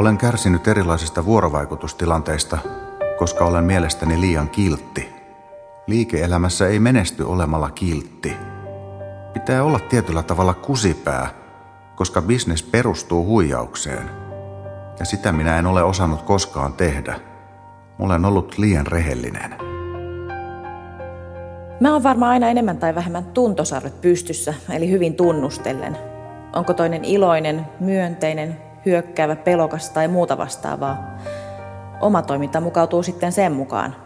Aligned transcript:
Olen 0.00 0.18
kärsinyt 0.18 0.68
erilaisista 0.68 1.24
vuorovaikutustilanteista, 1.24 2.58
koska 3.18 3.44
olen 3.44 3.64
mielestäni 3.64 4.20
liian 4.20 4.48
kiltti. 4.48 5.08
Liike-elämässä 5.86 6.68
ei 6.68 6.80
menesty 6.80 7.22
olemalla 7.22 7.70
kiltti. 7.70 8.32
Pitää 9.32 9.64
olla 9.64 9.78
tietyllä 9.78 10.22
tavalla 10.22 10.54
kusipää, 10.54 11.28
koska 11.96 12.22
bisnes 12.22 12.62
perustuu 12.62 13.26
huijaukseen. 13.26 14.10
Ja 14.98 15.04
sitä 15.04 15.32
minä 15.32 15.58
en 15.58 15.66
ole 15.66 15.82
osannut 15.82 16.22
koskaan 16.22 16.72
tehdä. 16.72 17.20
Olen 17.98 18.24
ollut 18.24 18.58
liian 18.58 18.86
rehellinen. 18.86 19.54
Mä 21.80 21.92
oon 21.92 22.02
varmaan 22.02 22.32
aina 22.32 22.48
enemmän 22.48 22.78
tai 22.78 22.94
vähemmän 22.94 23.24
tuntosarvet 23.24 24.00
pystyssä, 24.00 24.54
eli 24.70 24.90
hyvin 24.90 25.14
tunnustellen. 25.14 25.96
Onko 26.52 26.74
toinen 26.74 27.04
iloinen, 27.04 27.66
myönteinen, 27.80 28.69
hyökkäävä, 28.86 29.36
pelokas 29.36 29.90
tai 29.90 30.08
muuta 30.08 30.38
vastaavaa. 30.38 31.18
Oma 32.00 32.22
toiminta 32.22 32.60
mukautuu 32.60 33.02
sitten 33.02 33.32
sen 33.32 33.52
mukaan. 33.52 33.96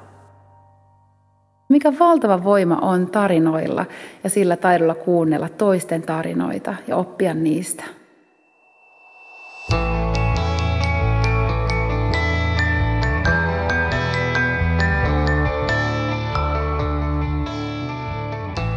Mikä 1.69 1.93
valtava 1.99 2.45
voima 2.45 2.77
on 2.77 3.07
tarinoilla 3.07 3.87
ja 4.25 4.31
sillä 4.31 4.57
taidolla 4.57 4.95
kuunnella 4.95 5.49
toisten 5.49 6.03
tarinoita 6.03 6.75
ja 6.89 6.97
oppia 6.97 7.35
niistä. 7.35 7.85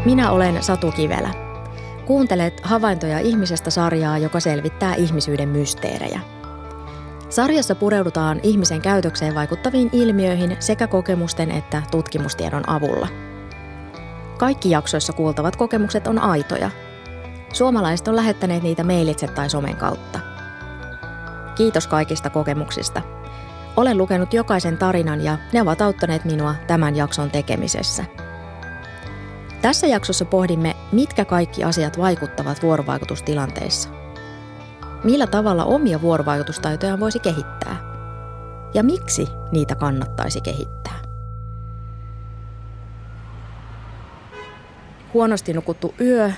Minä 0.06 0.32
olen 0.32 0.64
Satu 0.64 0.92
Kivelä. 0.92 1.47
Kuuntelet 2.07 2.59
havaintoja 2.63 3.20
ihmisestä 3.20 3.70
sarjaa, 3.70 4.17
joka 4.17 4.39
selvittää 4.39 4.95
ihmisyyden 4.95 5.49
mysteerejä. 5.49 6.20
Sarjassa 7.30 7.75
pureudutaan 7.75 8.39
ihmisen 8.44 8.81
käytökseen 8.81 9.36
vaikuttaviin 9.36 9.89
ilmiöihin 9.91 10.58
sekä 10.59 10.88
kokemusten 10.88 11.52
että 11.52 11.81
tutkimustiedon 11.91 12.69
avulla. 12.69 13.08
Kaikki 14.38 14.69
jaksoissa 14.69 15.14
kuultavat 15.14 15.55
kokemukset 15.55 16.08
on 16.08 16.19
aitoja. 16.19 16.72
Suomalaiset 17.53 18.08
on 18.08 18.16
lähettäneet 18.16 18.64
niitä 18.64 18.83
mailitse 18.83 19.27
tai 19.27 19.49
somen 19.49 19.75
kautta. 19.75 20.19
Kiitos 21.55 21.88
kaikista 21.88 22.30
kokemuksista. 22.30 23.02
Olen 23.75 23.97
lukenut 23.97 24.33
jokaisen 24.33 24.77
tarinan 24.77 25.23
ja 25.23 25.38
ne 25.53 25.61
ovat 25.61 25.81
auttaneet 25.81 26.25
minua 26.25 26.55
tämän 26.67 26.95
jakson 26.95 27.31
tekemisessä– 27.31 28.05
tässä 29.68 29.88
jaksossa 29.88 30.26
pohdimme, 30.26 30.76
mitkä 30.92 31.26
kaikki 31.26 31.64
asiat 31.64 31.98
vaikuttavat 31.98 32.64
vuorovaikutustilanteissa. 32.64 33.90
Millä 35.04 35.28
tavalla 35.28 35.66
omia 35.66 36.02
vuorovaikutustaitoja 36.02 37.00
voisi 37.00 37.20
kehittää? 37.20 37.76
Ja 38.73 38.84
miksi 38.84 39.28
niitä 39.52 39.76
kannattaisi 39.76 40.42
kehittää? 40.42 41.00
Huonosti 45.14 45.54
nukuttu 45.54 45.94
yö, 46.02 46.32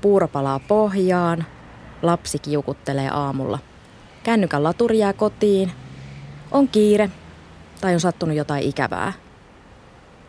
puuro 0.00 0.28
palaa 0.28 0.58
pohjaan, 0.58 1.44
lapsi 2.02 2.38
kiukuttelee 2.38 3.08
aamulla. 3.08 3.58
Kännykän 4.22 4.62
laturi 4.62 4.98
jää 4.98 5.12
kotiin, 5.12 5.72
on 6.50 6.68
kiire 6.68 7.10
tai 7.80 7.94
on 7.94 8.00
sattunut 8.00 8.36
jotain 8.36 8.64
ikävää. 8.64 9.12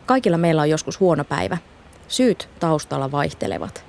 Kaikilla 0.05 0.37
meillä 0.37 0.61
on 0.61 0.69
joskus 0.69 0.99
huono 0.99 1.23
päivä– 1.23 1.57
Syyt 2.11 2.49
taustalla 2.59 3.11
vaihtelevat. 3.11 3.85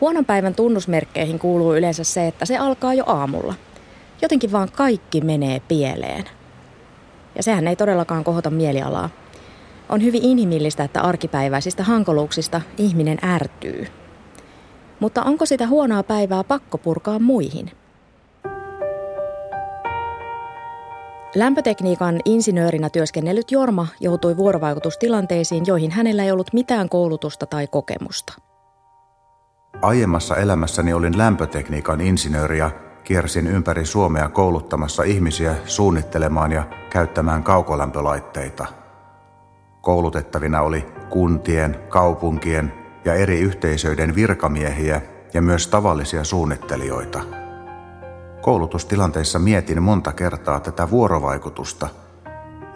Huonon 0.00 0.24
päivän 0.24 0.54
tunnusmerkkeihin 0.54 1.38
kuuluu 1.38 1.74
yleensä 1.74 2.04
se, 2.04 2.26
että 2.26 2.44
se 2.44 2.56
alkaa 2.56 2.94
jo 2.94 3.04
aamulla. 3.06 3.54
Jotenkin 4.22 4.52
vaan 4.52 4.68
kaikki 4.72 5.20
menee 5.20 5.60
pieleen. 5.68 6.24
Ja 7.34 7.42
sehän 7.42 7.68
ei 7.68 7.76
todellakaan 7.76 8.24
kohota 8.24 8.50
mielialaa. 8.50 9.10
On 9.88 10.02
hyvin 10.02 10.22
inhimillistä, 10.24 10.84
että 10.84 11.00
arkipäiväisistä 11.00 11.82
hankaluuksista 11.82 12.60
ihminen 12.78 13.18
ärtyy. 13.24 13.86
Mutta 15.00 15.22
onko 15.22 15.46
sitä 15.46 15.66
huonoa 15.66 16.02
päivää 16.02 16.44
pakko 16.44 16.78
purkaa 16.78 17.18
muihin– 17.18 17.70
Lämpötekniikan 21.36 22.20
insinöörinä 22.24 22.90
työskennellyt 22.90 23.50
Jorma 23.50 23.86
joutui 24.00 24.36
vuorovaikutustilanteisiin, 24.36 25.66
joihin 25.66 25.90
hänellä 25.90 26.24
ei 26.24 26.30
ollut 26.30 26.52
mitään 26.52 26.88
koulutusta 26.88 27.46
tai 27.46 27.66
kokemusta. 27.66 28.32
Aiemmassa 29.82 30.36
elämässäni 30.36 30.92
olin 30.92 31.18
lämpötekniikan 31.18 32.00
insinööri 32.00 32.58
ja 32.58 32.70
kiersin 33.04 33.46
ympäri 33.46 33.86
Suomea 33.86 34.28
kouluttamassa 34.28 35.02
ihmisiä 35.02 35.54
suunnittelemaan 35.64 36.52
ja 36.52 36.64
käyttämään 36.90 37.42
kaukolämpölaitteita. 37.42 38.66
Koulutettavina 39.80 40.60
oli 40.60 40.86
kuntien, 41.10 41.76
kaupunkien 41.88 42.72
ja 43.04 43.14
eri 43.14 43.40
yhteisöiden 43.40 44.14
virkamiehiä 44.14 45.00
ja 45.34 45.42
myös 45.42 45.68
tavallisia 45.68 46.24
suunnittelijoita– 46.24 47.20
Koulutustilanteissa 48.46 49.38
mietin 49.38 49.82
monta 49.82 50.12
kertaa 50.12 50.60
tätä 50.60 50.90
vuorovaikutusta. 50.90 51.88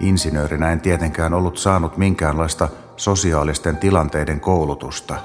Insinöörinä 0.00 0.72
en 0.72 0.80
tietenkään 0.80 1.34
ollut 1.34 1.58
saanut 1.58 1.96
minkäänlaista 1.96 2.68
sosiaalisten 2.96 3.76
tilanteiden 3.76 4.40
koulutusta. 4.40 5.16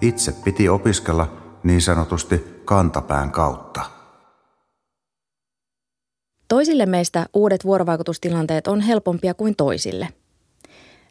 Itse 0.00 0.32
piti 0.32 0.68
opiskella 0.68 1.32
niin 1.62 1.82
sanotusti 1.82 2.62
kantapään 2.64 3.30
kautta. 3.30 3.80
Toisille 6.48 6.86
meistä 6.86 7.26
uudet 7.34 7.64
vuorovaikutustilanteet 7.64 8.66
on 8.66 8.80
helpompia 8.80 9.34
kuin 9.34 9.56
toisille. 9.56 10.08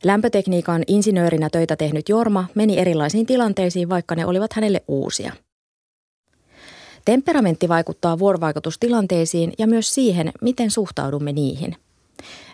Lämpötekniikan 0.03 0.83
insinöörinä 0.87 1.49
töitä 1.49 1.75
tehnyt 1.75 2.09
Jorma 2.09 2.45
meni 2.55 2.79
erilaisiin 2.79 3.25
tilanteisiin, 3.25 3.89
vaikka 3.89 4.15
ne 4.15 4.25
olivat 4.25 4.53
hänelle 4.53 4.83
uusia– 4.87 5.33
Temperamentti 7.07 7.69
vaikuttaa 7.69 8.19
vuorovaikutustilanteisiin 8.19 9.53
ja 9.57 9.67
myös 9.67 9.93
siihen, 9.95 10.31
miten 10.41 10.71
suhtaudumme 10.71 11.31
niihin. 11.33 11.75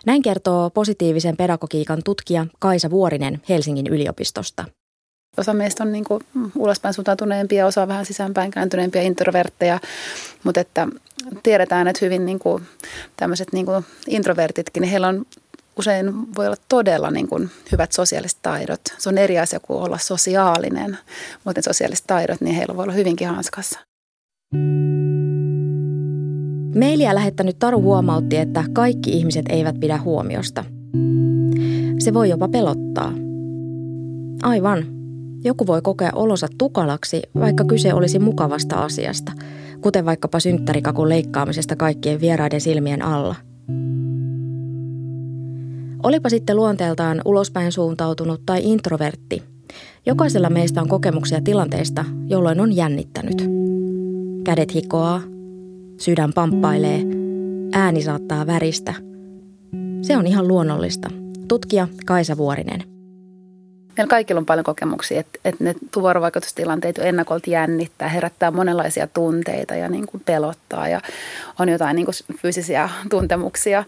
Näin 0.06 0.22
kertoo 0.22 0.70
positiivisen 0.70 1.36
pedagogiikan 1.36 2.02
tutkija 2.04 2.46
Kaisa 2.58 2.90
Vuorinen 2.90 3.42
Helsingin 3.48 3.86
yliopistosta. 3.86 4.64
Osa 5.36 5.54
meistä 5.54 5.84
on 5.84 5.92
niin 5.92 6.04
kuin 6.04 6.22
ulospäin 6.56 6.94
suuntautuneempia, 6.94 7.66
osa 7.66 7.82
on 7.82 7.88
vähän 7.88 8.06
sisäänpäin 8.06 8.50
kääntyneempiä 8.50 9.02
introvertteja, 9.02 9.80
mutta 10.44 10.60
että 10.60 10.88
tiedetään, 11.42 11.88
että 11.88 12.04
hyvin 12.04 12.26
niin 12.26 12.38
kuin 12.38 12.62
tämmöiset 13.16 13.52
niin 13.52 13.66
kuin 13.66 13.84
introvertitkin, 14.08 14.80
niin 14.80 14.90
heillä 14.90 15.08
on 15.08 15.26
usein 15.78 16.34
voi 16.36 16.46
olla 16.46 16.56
todella 16.68 17.10
niin 17.10 17.28
kuin 17.28 17.50
hyvät 17.72 17.92
sosiaaliset 17.92 18.38
taidot. 18.42 18.80
Se 18.98 19.08
on 19.08 19.18
eri 19.18 19.38
asia 19.38 19.60
kuin 19.60 19.82
olla 19.82 19.98
sosiaalinen, 19.98 20.98
mutta 21.44 21.62
sosiaaliset 21.62 22.04
taidot, 22.06 22.40
niin 22.40 22.56
heillä 22.56 22.76
voi 22.76 22.82
olla 22.82 22.92
hyvinkin 22.92 23.28
hanskassa. 23.28 23.80
Mailia 26.78 27.14
lähettänyt 27.14 27.58
Taru 27.58 27.82
huomautti, 27.82 28.36
että 28.36 28.64
kaikki 28.72 29.10
ihmiset 29.10 29.46
eivät 29.48 29.80
pidä 29.80 29.98
huomiosta. 29.98 30.64
Se 31.98 32.14
voi 32.14 32.28
jopa 32.28 32.48
pelottaa. 32.48 33.12
Aivan. 34.42 34.84
Joku 35.44 35.66
voi 35.66 35.82
kokea 35.82 36.10
olonsa 36.14 36.46
tukalaksi, 36.58 37.22
vaikka 37.34 37.64
kyse 37.64 37.94
olisi 37.94 38.18
mukavasta 38.18 38.76
asiasta, 38.76 39.32
kuten 39.80 40.04
vaikkapa 40.04 40.40
synttärikakun 40.40 41.08
leikkaamisesta 41.08 41.76
kaikkien 41.76 42.20
vieraiden 42.20 42.60
silmien 42.60 43.02
alla. 43.02 43.34
Olipa 46.02 46.28
sitten 46.28 46.56
luonteeltaan 46.56 47.22
ulospäin 47.24 47.72
suuntautunut 47.72 48.42
tai 48.46 48.60
introvertti, 48.64 49.42
jokaisella 50.06 50.50
meistä 50.50 50.82
on 50.82 50.88
kokemuksia 50.88 51.40
tilanteista, 51.40 52.04
jolloin 52.26 52.60
on 52.60 52.76
jännittänyt. 52.76 53.63
Kädet 54.44 54.74
hikoaa, 54.74 55.20
sydän 55.96 56.32
pamppailee, 56.32 57.02
ääni 57.72 58.02
saattaa 58.02 58.46
väristä. 58.46 58.94
Se 60.02 60.16
on 60.16 60.26
ihan 60.26 60.48
luonnollista. 60.48 61.10
Tutkija 61.48 61.88
Kaisa 62.06 62.36
Vuorinen– 62.36 62.84
Meillä 63.96 64.10
kaikilla 64.10 64.38
on 64.38 64.46
paljon 64.46 64.64
kokemuksia, 64.64 65.20
että, 65.20 65.38
että 65.44 65.64
ne 65.64 65.74
vuorovaikutustilanteet 65.96 66.98
ennakolta 66.98 67.50
jännittää, 67.50 68.08
herättää 68.08 68.50
monenlaisia 68.50 69.06
tunteita 69.06 69.74
ja 69.74 69.88
niin 69.88 70.06
kuin 70.06 70.22
pelottaa 70.26 70.88
ja 70.88 71.00
on 71.58 71.68
jotain 71.68 71.96
niin 71.96 72.06
kuin 72.06 72.14
fyysisiä 72.42 72.88
tuntemuksia. 73.10 73.84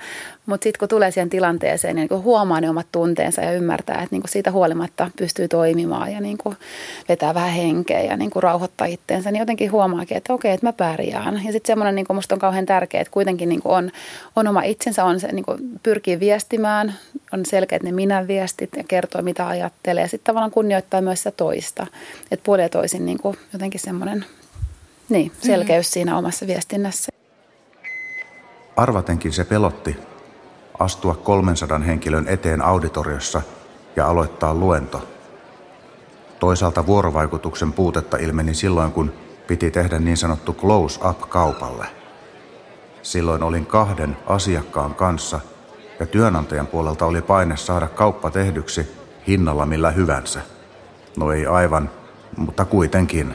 Mutta 0.46 0.64
sitten 0.64 0.78
kun 0.78 0.88
tulee 0.88 1.10
siihen 1.10 1.30
tilanteeseen, 1.30 1.96
niin, 1.96 2.08
niin 2.10 2.22
huomaa 2.22 2.60
ne 2.60 2.70
omat 2.70 2.86
tunteensa 2.92 3.42
ja 3.42 3.52
ymmärtää, 3.52 3.94
että 3.94 4.08
niin 4.10 4.22
kuin 4.22 4.30
siitä 4.30 4.50
huolimatta 4.50 5.10
pystyy 5.16 5.48
toimimaan 5.48 6.12
ja 6.12 6.20
niin 6.20 6.38
kuin 6.38 6.56
vetää 7.08 7.34
vähän 7.34 7.50
henkeä 7.50 8.02
ja 8.02 8.16
niin 8.16 8.30
kuin 8.30 8.42
rauhoittaa 8.42 8.86
itteensä, 8.86 9.30
niin 9.30 9.40
jotenkin 9.40 9.72
huomaakin, 9.72 10.16
että 10.16 10.34
okei, 10.34 10.52
että 10.52 10.66
mä 10.66 10.72
pärjään. 10.72 11.34
Ja 11.34 11.52
sitten 11.52 11.66
semmoinen 11.66 11.94
niin 11.94 12.06
musta 12.14 12.34
on 12.34 12.38
kauhean 12.38 12.66
tärkeää, 12.66 13.02
että 13.02 13.10
kuitenkin 13.10 13.48
niin 13.48 13.62
kuin 13.62 13.74
on, 13.74 13.90
on 14.36 14.48
oma 14.48 14.62
itsensä, 14.62 15.04
on 15.04 15.20
se, 15.20 15.32
niin 15.32 15.44
kuin 15.44 15.58
pyrkii 15.82 16.20
viestimään, 16.20 16.94
on 17.32 17.46
selkeät 17.46 17.82
ne 17.82 17.92
minä 17.92 18.26
viestit 18.26 18.70
ja 18.76 18.84
kertoo 18.88 19.22
mitä 19.22 19.46
ajattelee 19.48 19.95
ja 20.00 20.08
sitten 20.08 20.26
tavallaan 20.26 20.50
kunnioittaa 20.50 21.00
myös 21.00 21.19
sitä 21.19 21.31
toista. 21.31 21.87
Että 22.31 22.44
puoli 22.44 22.62
ja 22.62 22.69
toisin 22.69 23.06
niin 23.06 23.19
kuin 23.19 23.37
jotenkin 23.52 23.81
semmoinen 23.81 24.25
niin, 25.08 25.32
selkeys 25.43 25.87
mm. 25.87 25.90
siinä 25.90 26.19
omassa 26.19 26.46
viestinnässä. 26.46 27.12
Arvatenkin 28.76 29.32
se 29.32 29.44
pelotti 29.44 29.96
astua 30.78 31.14
300 31.14 31.78
henkilön 31.78 32.28
eteen 32.28 32.62
auditoriossa 32.62 33.43
ja 33.96 34.08
aloittaa 34.08 34.54
luento. 34.54 35.08
Toisaalta 36.38 36.87
vuorovaikutuksen 36.87 37.72
puutetta 37.72 38.16
ilmeni 38.16 38.54
silloin, 38.54 38.92
kun 38.92 39.12
piti 39.46 39.70
tehdä 39.70 39.99
niin 39.99 40.16
sanottu 40.16 40.52
close-up 40.52 41.20
kaupalle. 41.20 41.87
Silloin 43.02 43.42
olin 43.42 43.66
kahden 43.66 44.16
asiakkaan 44.26 44.94
kanssa 44.94 45.40
ja 46.00 46.06
työnantajan 46.06 46.66
puolelta 46.66 47.06
oli 47.06 47.22
paine 47.22 47.56
saada 47.56 47.88
kauppa 47.88 48.31
tehdyksi 48.31 48.87
hinnalla 49.26 49.67
millä 49.67 49.90
hyvänsä. 49.90 50.40
No 51.17 51.32
ei 51.32 51.46
aivan, 51.46 51.90
mutta 52.37 52.64
kuitenkin. 52.64 53.34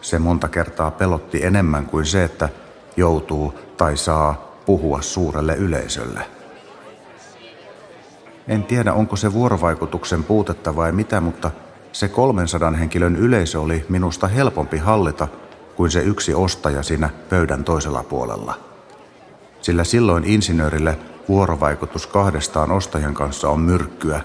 Se 0.00 0.18
monta 0.18 0.48
kertaa 0.48 0.90
pelotti 0.90 1.44
enemmän 1.44 1.86
kuin 1.86 2.06
se, 2.06 2.24
että 2.24 2.48
joutuu 2.96 3.54
tai 3.76 3.96
saa 3.96 4.56
puhua 4.66 5.02
suurelle 5.02 5.54
yleisölle. 5.54 6.20
En 8.48 8.64
tiedä, 8.64 8.92
onko 8.92 9.16
se 9.16 9.32
vuorovaikutuksen 9.32 10.24
puutetta 10.24 10.76
vai 10.76 10.92
mitä, 10.92 11.20
mutta 11.20 11.50
se 11.92 12.08
300 12.08 12.70
henkilön 12.70 13.16
yleisö 13.16 13.60
oli 13.60 13.86
minusta 13.88 14.26
helpompi 14.26 14.78
hallita 14.78 15.28
kuin 15.76 15.90
se 15.90 16.00
yksi 16.00 16.34
ostaja 16.34 16.82
siinä 16.82 17.10
pöydän 17.28 17.64
toisella 17.64 18.02
puolella. 18.02 18.54
Sillä 19.60 19.84
silloin 19.84 20.24
insinöörille 20.24 20.98
vuorovaikutus 21.28 22.06
kahdestaan 22.06 22.70
ostajan 22.70 23.14
kanssa 23.14 23.48
on 23.48 23.60
myrkkyä. 23.60 24.20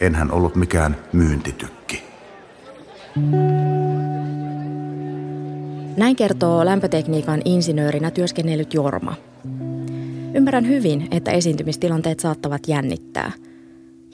Enhän 0.00 0.32
ollut 0.32 0.56
mikään 0.56 0.96
myyntitykki. 1.12 2.02
Näin 5.96 6.16
kertoo 6.16 6.64
lämpötekniikan 6.64 7.42
insinöörinä 7.44 8.10
työskennellyt 8.10 8.74
Jorma. 8.74 9.14
Ymmärrän 10.34 10.68
hyvin, 10.68 11.08
että 11.10 11.30
esiintymistilanteet 11.30 12.20
saattavat 12.20 12.68
jännittää. 12.68 13.32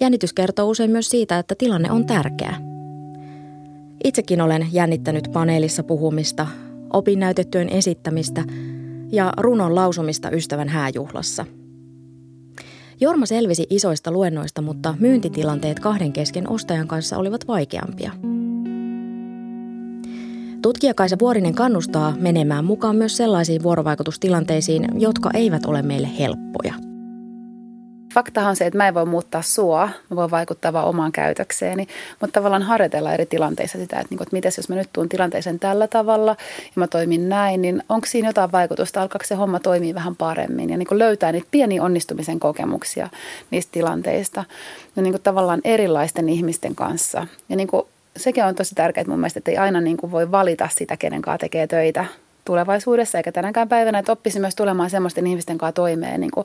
Jännitys 0.01 0.33
kertoo 0.33 0.69
usein 0.69 0.91
myös 0.91 1.11
siitä, 1.11 1.39
että 1.39 1.55
tilanne 1.59 1.91
on 1.91 2.07
tärkeä. 2.07 2.55
Itsekin 4.05 4.41
olen 4.41 4.67
jännittänyt 4.73 5.29
paneelissa 5.33 5.83
puhumista, 5.83 6.47
opinnäytetyön 6.93 7.69
esittämistä 7.69 8.45
ja 9.13 9.33
runon 9.37 9.75
lausumista 9.75 10.31
ystävän 10.31 10.69
hääjuhlassa. 10.69 11.45
Jorma 13.01 13.27
selvisi 13.27 13.67
isoista 13.71 14.11
luennoista, 14.11 14.63
mutta 14.63 14.95
myyntitilanteet 15.01 15.81
kahden 15.81 16.13
kesken 16.13 16.51
ostajan 16.51 16.89
kanssa 16.89 17.19
olivat 17.19 17.49
vaikeampia– 17.49 18.13
Tutkija 20.67 20.95
Kaisa 20.95 21.17
Vuorinen 21.21 21.55
kannustaa 21.55 22.15
menemään 22.19 22.65
mukaan 22.65 22.97
myös 22.97 23.17
sellaisiin 23.17 23.63
vuorovaikutustilanteisiin, 23.63 24.89
jotka 24.99 25.31
eivät 25.35 25.67
ole 25.67 25.83
meille 25.83 26.09
helppoja. 26.19 26.75
Faktahan 28.17 28.51
on 28.51 28.57
se, 28.57 28.67
että 28.67 28.77
mä 28.77 28.89
en 28.89 28.95
voi 28.95 29.07
muuttaa 29.07 29.43
sua, 29.43 29.89
mä 30.11 30.17
voin 30.17 30.31
vaikuttaa 30.31 30.73
vaan 30.73 30.87
omaan 30.87 31.13
käytökseeni, 31.13 31.89
mutta 32.21 32.41
tavallaan 32.41 32.63
harjoitella 32.63 33.13
eri 33.13 33.27
tilanteissa 33.27 33.79
sitä, 33.79 33.97
että, 33.97 34.07
niin 34.11 34.19
kuin, 34.19 34.27
että 34.27 34.37
mitäs 34.37 34.57
jos 34.57 34.69
mä 34.69 34.75
nyt 34.75 34.89
tuun 34.93 35.09
tilanteeseen 35.09 35.59
tällä 35.59 35.89
tavalla 35.89 36.37
ja 36.63 36.73
mä 36.75 36.87
toimin 36.87 37.29
näin, 37.29 37.63
niin 37.63 37.83
onko 37.89 38.07
siinä 38.07 38.29
jotain 38.29 38.53
vaikutusta, 38.53 39.03
alkaako 39.03 39.25
se 39.25 39.35
homma 39.35 39.61
toimii 39.61 39.95
vähän 39.95 40.17
paremmin 40.17 40.71
ja 40.71 40.77
niin 40.77 40.87
kuin 40.87 40.99
löytää 40.99 41.33
niitä 41.33 41.49
pieniä 41.51 41.83
onnistumisen 41.83 42.41
kokemuksia 42.41 43.09
niistä 43.51 43.73
tilanteista 43.73 44.45
ja 44.97 45.03
niin 45.03 45.13
kuin 45.13 45.23
tavallaan 45.23 45.61
erilaisten 45.65 46.29
ihmisten 46.29 46.75
kanssa. 46.75 47.27
Ja 47.49 47.57
niin 47.57 47.69
kuin 47.69 47.83
sekin 48.17 48.45
on 48.45 48.55
tosi 48.55 48.75
tärkeää 48.75 49.07
mun 49.09 49.19
mielestä, 49.19 49.39
että 49.39 49.51
ei 49.51 49.57
aina 49.59 49.81
niin 49.81 49.97
kuin 49.97 50.13
voi 50.13 50.31
valita 50.31 50.69
sitä, 50.79 50.97
kenen 50.97 51.23
kanssa 51.23 51.39
tekee 51.39 51.67
töitä 51.67 52.05
tulevaisuudessa, 52.45 53.19
eikä 53.19 53.33
tänäkään 53.33 53.69
päivänä, 53.69 53.99
että 53.99 54.13
oppisi 54.13 54.41
myös 54.41 54.55
tulemaan 54.55 54.91
semmoisten 54.91 55.27
ihmisten 55.27 55.59
kanssa 55.59 55.73
toimeen 55.73 56.21
niin 56.21 56.31
kuin 56.31 56.45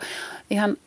ihan 0.49 0.77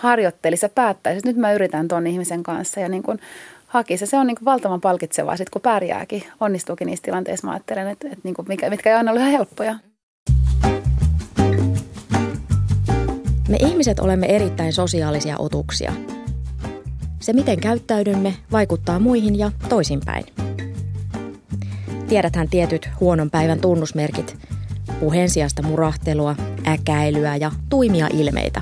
harjoittelisi 0.00 0.64
ja 0.64 0.68
päättäisi, 0.68 1.18
että 1.18 1.28
nyt 1.28 1.36
mä 1.36 1.52
yritän 1.52 1.88
ton 1.88 2.06
ihmisen 2.06 2.42
kanssa 2.42 2.80
ja 2.80 2.88
niin 2.88 3.02
kuin 3.02 3.18
hakisi. 3.66 4.06
Se 4.06 4.16
on 4.16 4.26
niin 4.26 4.36
kuin 4.36 4.44
valtavan 4.44 4.80
palkitsevaa 4.80 5.36
sitten, 5.36 5.52
kun 5.52 5.62
pärjääkin, 5.62 6.24
onnistuukin 6.40 6.86
niissä 6.86 7.02
tilanteissa. 7.02 7.46
Mä 7.46 7.52
ajattelen, 7.52 7.88
että, 7.88 8.06
että 8.06 8.20
niin 8.22 8.34
kuin 8.34 8.48
mikä, 8.48 8.70
mitkä 8.70 8.90
ei 8.90 8.96
aina 8.96 9.12
ole 9.12 9.20
ihan 9.20 9.32
helppoja. 9.32 9.74
Me 13.48 13.56
ihmiset 13.60 13.98
olemme 13.98 14.26
erittäin 14.26 14.72
sosiaalisia 14.72 15.36
otuksia. 15.38 15.92
Se, 17.20 17.32
miten 17.32 17.60
käyttäydymme, 17.60 18.34
vaikuttaa 18.52 18.98
muihin 18.98 19.38
ja 19.38 19.50
toisinpäin. 19.68 20.24
Tiedäthän 22.08 22.48
tietyt 22.48 22.88
huonon 23.00 23.30
päivän 23.30 23.60
tunnusmerkit. 23.60 24.36
Puheen 25.00 25.30
sijasta 25.30 25.62
murahtelua, 25.62 26.36
äkäilyä 26.66 27.36
ja 27.36 27.50
tuimia 27.68 28.08
ilmeitä. 28.12 28.60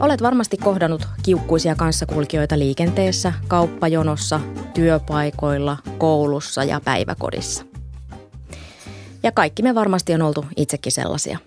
Olet 0.00 0.22
varmasti 0.22 0.56
kohdannut 0.56 1.08
kiukkuisia 1.22 1.74
kanssakulkijoita 1.74 2.58
liikenteessä, 2.58 3.32
kauppajonossa, 3.48 4.40
työpaikoilla, 4.74 5.76
koulussa 5.98 6.64
ja 6.64 6.80
päiväkodissa. 6.84 7.64
Ja 9.22 9.32
kaikki 9.32 9.62
me 9.62 9.74
varmasti 9.74 10.14
on 10.14 10.22
oltu 10.22 10.46
itsekin 10.56 10.92
sellaisia. 10.92 11.38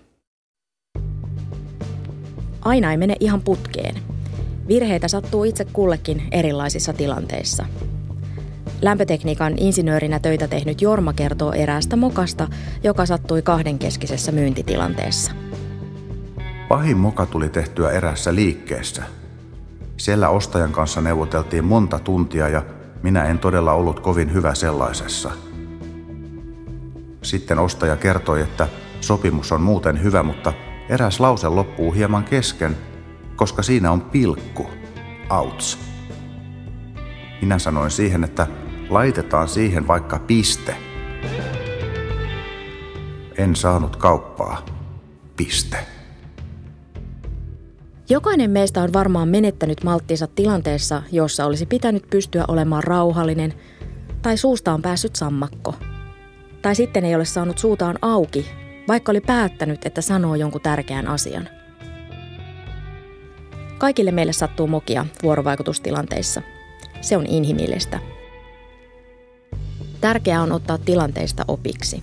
Aina 2.60 2.90
ei 2.90 2.96
mene 2.96 3.16
ihan 3.20 3.40
putkeen– 3.40 3.94
Virheitä 4.68 5.08
sattuu 5.08 5.44
itse 5.44 5.64
kullekin 5.64 6.22
erilaisissa 6.30 6.92
tilanteissa. 6.92 7.66
Lämpötekniikan 8.82 9.54
insinöörinä 9.58 10.18
töitä 10.18 10.48
tehnyt 10.48 10.82
Jorma 10.82 11.12
kertoo 11.12 11.52
eräästä 11.52 11.96
mokasta, 11.96 12.48
joka 12.82 13.06
sattui 13.06 13.42
kahdenkeskisessä 13.42 14.32
myyntitilanteessa. 14.32 15.32
Pahin 16.72 16.96
moka 16.96 17.26
tuli 17.26 17.48
tehtyä 17.48 17.90
erässä 17.90 18.34
liikkeessä. 18.34 19.02
Siellä 19.96 20.28
ostajan 20.28 20.72
kanssa 20.72 21.00
neuvoteltiin 21.00 21.64
monta 21.64 21.98
tuntia 21.98 22.48
ja 22.48 22.62
minä 23.02 23.24
en 23.24 23.38
todella 23.38 23.72
ollut 23.72 24.00
kovin 24.00 24.32
hyvä 24.32 24.54
sellaisessa. 24.54 25.30
Sitten 27.22 27.58
ostaja 27.58 27.96
kertoi, 27.96 28.40
että 28.40 28.68
sopimus 29.00 29.52
on 29.52 29.60
muuten 29.60 30.02
hyvä, 30.02 30.22
mutta 30.22 30.52
eräs 30.88 31.20
lause 31.20 31.48
loppuu 31.48 31.92
hieman 31.92 32.24
kesken– 32.24 32.76
koska 33.36 33.62
siinä 33.62 33.92
on 33.92 34.00
pilkku. 34.00 34.70
Outs. 35.30 35.78
Minä 37.40 37.58
sanoin 37.58 37.90
siihen, 37.90 38.24
että 38.24 38.46
laitetaan 38.88 39.48
siihen 39.48 39.88
vaikka 39.88 40.18
piste. 40.18 40.76
En 43.38 43.56
saanut 43.56 43.96
kauppaa. 43.96 44.64
Piste. 45.36 45.91
Jokainen 48.08 48.50
meistä 48.50 48.82
on 48.82 48.92
varmaan 48.92 49.28
menettänyt 49.28 49.84
malttinsa 49.84 50.26
tilanteessa, 50.26 51.02
jossa 51.12 51.46
olisi 51.46 51.66
pitänyt 51.66 52.10
pystyä 52.10 52.44
olemaan 52.48 52.84
rauhallinen, 52.84 53.54
tai 54.22 54.36
suusta 54.36 54.72
on 54.72 54.82
päässyt 54.82 55.16
sammakko. 55.16 55.74
Tai 56.62 56.74
sitten 56.74 57.04
ei 57.04 57.14
ole 57.14 57.24
saanut 57.24 57.58
suutaan 57.58 57.98
auki, 58.02 58.46
vaikka 58.88 59.12
oli 59.12 59.20
päättänyt, 59.20 59.86
että 59.86 60.00
sanoo 60.00 60.34
jonkun 60.34 60.60
tärkeän 60.60 61.06
asian– 61.06 61.48
Kaikille 63.82 64.12
meille 64.12 64.32
sattuu 64.32 64.66
mokia 64.66 65.06
vuorovaikutustilanteissa. 65.22 66.42
Se 67.00 67.16
on 67.16 67.26
inhimillistä. 67.26 67.98
Tärkeää 70.00 70.42
on 70.42 70.52
ottaa 70.52 70.78
tilanteista 70.78 71.44
opiksi. 71.48 72.02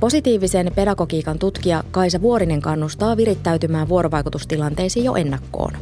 Positiivisen 0.00 0.72
pedagogiikan 0.74 1.38
tutkija 1.38 1.84
Kaisa 1.90 2.22
Vuorinen 2.22 2.60
kannustaa 2.60 3.16
virittäytymään 3.16 3.88
vuorovaikutustilanteisiin 3.88 5.04
jo 5.04 5.14
ennakkoon. 5.14 5.72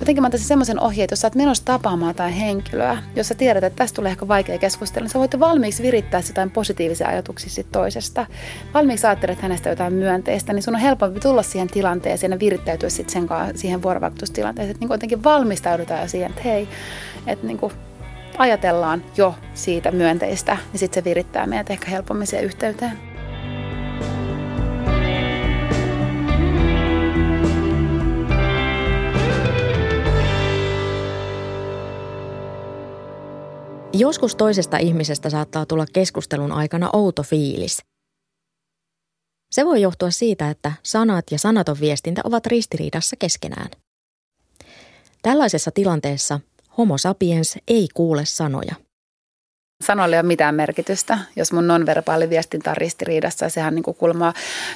Jotenkin 0.00 0.22
mä 0.22 0.26
antaisin 0.26 0.48
semmoisen 0.48 0.80
ohjeen, 0.80 1.04
että 1.04 1.12
jos 1.12 1.20
sä 1.20 1.26
oot 1.26 1.34
menossa 1.34 1.64
tapaamaan 1.64 2.14
tai 2.14 2.38
henkilöä, 2.38 2.98
jos 3.16 3.28
sä 3.28 3.34
tiedät, 3.34 3.64
että 3.64 3.76
tästä 3.76 3.96
tulee 3.96 4.10
ehkä 4.10 4.28
vaikea 4.28 4.58
keskustella, 4.58 5.04
niin 5.04 5.10
sä 5.10 5.18
voit 5.18 5.40
valmiiksi 5.40 5.82
virittää 5.82 6.22
jotain 6.28 6.50
positiivisia 6.50 7.08
ajatuksia 7.08 7.50
sit 7.50 7.72
toisesta. 7.72 8.26
Valmiiksi 8.74 9.06
ajattelet 9.06 9.40
hänestä 9.40 9.68
jotain 9.68 9.92
myönteistä, 9.92 10.52
niin 10.52 10.62
sun 10.62 10.74
on 10.74 10.80
helpompi 10.80 11.20
tulla 11.20 11.42
siihen 11.42 11.68
tilanteeseen 11.68 12.32
ja 12.32 12.38
virittäytyä 12.38 12.88
sit 12.88 13.10
sen 13.10 13.26
kanssa 13.26 13.60
siihen 13.60 13.82
vuorovaikutustilanteeseen. 13.82 14.76
Niin 14.80 14.90
jotenkin 14.90 15.24
valmistaudutaan 15.24 16.00
jo 16.00 16.08
siihen, 16.08 16.30
että 16.30 16.42
hei, 16.42 16.68
että 17.26 17.46
niin 17.46 17.58
ajatellaan 18.38 19.02
jo 19.16 19.34
siitä 19.54 19.90
myönteistä, 19.90 20.56
niin 20.72 20.78
sitten 20.78 21.02
se 21.02 21.04
virittää 21.04 21.46
meidät 21.46 21.70
ehkä 21.70 21.90
helpommin 21.90 22.26
siihen 22.26 22.46
yhteyteen. 22.46 23.15
Joskus 33.98 34.36
toisesta 34.36 34.78
ihmisestä 34.78 35.30
saattaa 35.30 35.66
tulla 35.66 35.86
keskustelun 35.92 36.52
aikana 36.52 36.90
outo 36.92 37.22
fiilis. 37.22 37.78
Se 39.50 39.64
voi 39.64 39.82
johtua 39.82 40.10
siitä, 40.10 40.50
että 40.50 40.72
sanat 40.82 41.24
ja 41.30 41.38
sanaton 41.38 41.76
viestintä 41.80 42.20
ovat 42.24 42.46
ristiriidassa 42.46 43.16
keskenään. 43.18 43.70
Tällaisessa 45.22 45.70
tilanteessa 45.70 46.40
homo 46.78 46.98
sapiens 46.98 47.58
ei 47.68 47.88
kuule 47.94 48.24
sanoja. 48.24 48.74
Sanoilla 49.84 50.16
ei 50.16 50.20
ole 50.20 50.26
mitään 50.26 50.54
merkitystä, 50.54 51.18
jos 51.36 51.52
mun 51.52 51.66
nonverbaali 51.66 52.30
viestintä 52.30 52.70
on 52.70 52.76
ristiriidassa. 52.76 53.48
Sehän 53.48 53.74
niin 53.74 53.82
kuin 53.82 53.96
kuulemma, 53.96 54.32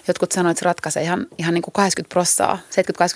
jotkut 0.09 0.33
sanoivat, 0.33 0.55
että 0.55 0.61
se 0.61 0.65
ratkaisee 0.65 1.03
ihan, 1.03 1.27
ihan 1.39 1.55
niin 1.55 1.63
kuin 1.63 1.73
80 1.73 2.13
prossaa, 2.15 2.59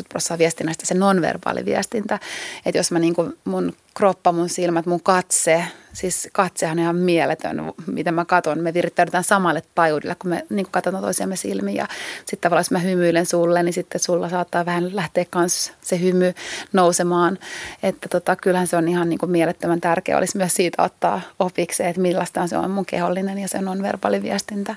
70-80 0.02 0.06
prossaa 0.08 0.38
viestinnästä 0.38 0.86
se 0.86 0.94
nonverbaali 0.94 1.64
viestintä. 1.64 2.20
Että 2.66 2.78
jos 2.78 2.90
mä 2.92 2.98
niin 2.98 3.14
kuin 3.14 3.38
mun 3.44 3.72
kroppa, 3.94 4.32
mun 4.32 4.48
silmät, 4.48 4.86
mun 4.86 5.02
katse, 5.02 5.64
siis 5.94 6.28
katsehan 6.32 6.78
on 6.78 6.82
ihan 6.82 6.96
mieletön, 6.96 7.72
miten 7.86 8.14
mä 8.14 8.24
katon. 8.24 8.60
Me 8.60 8.74
virittäydytään 8.74 9.24
samalle 9.24 9.62
taajuudelle, 9.74 10.14
kun 10.14 10.30
me 10.30 10.46
niin 10.50 10.66
katsotaan 10.70 11.02
toisiamme 11.02 11.36
silmiin. 11.36 11.76
Ja 11.76 11.88
sitten 12.18 12.40
tavallaan, 12.40 12.60
jos 12.60 12.70
mä 12.70 12.78
hymyilen 12.78 13.26
sulle, 13.26 13.62
niin 13.62 13.72
sitten 13.72 14.00
sulla 14.00 14.28
saattaa 14.28 14.66
vähän 14.66 14.96
lähteä 14.96 15.24
kans 15.30 15.72
se 15.82 16.00
hymy 16.00 16.34
nousemaan. 16.72 17.38
Että 17.82 18.08
tota, 18.08 18.36
kyllähän 18.36 18.66
se 18.66 18.76
on 18.76 18.88
ihan 18.88 19.08
niin 19.08 19.18
mielettömän 19.26 19.80
tärkeä. 19.80 20.18
Olisi 20.18 20.36
myös 20.36 20.54
siitä 20.54 20.82
ottaa 20.82 21.20
opiksi, 21.38 21.84
että 21.84 22.00
millaista 22.00 22.46
se 22.46 22.56
on 22.56 22.70
mun 22.70 22.86
kehollinen 22.86 23.38
ja 23.38 23.48
sen 23.48 23.68
on 23.68 23.82
verbaaliviestintä. 23.82 24.74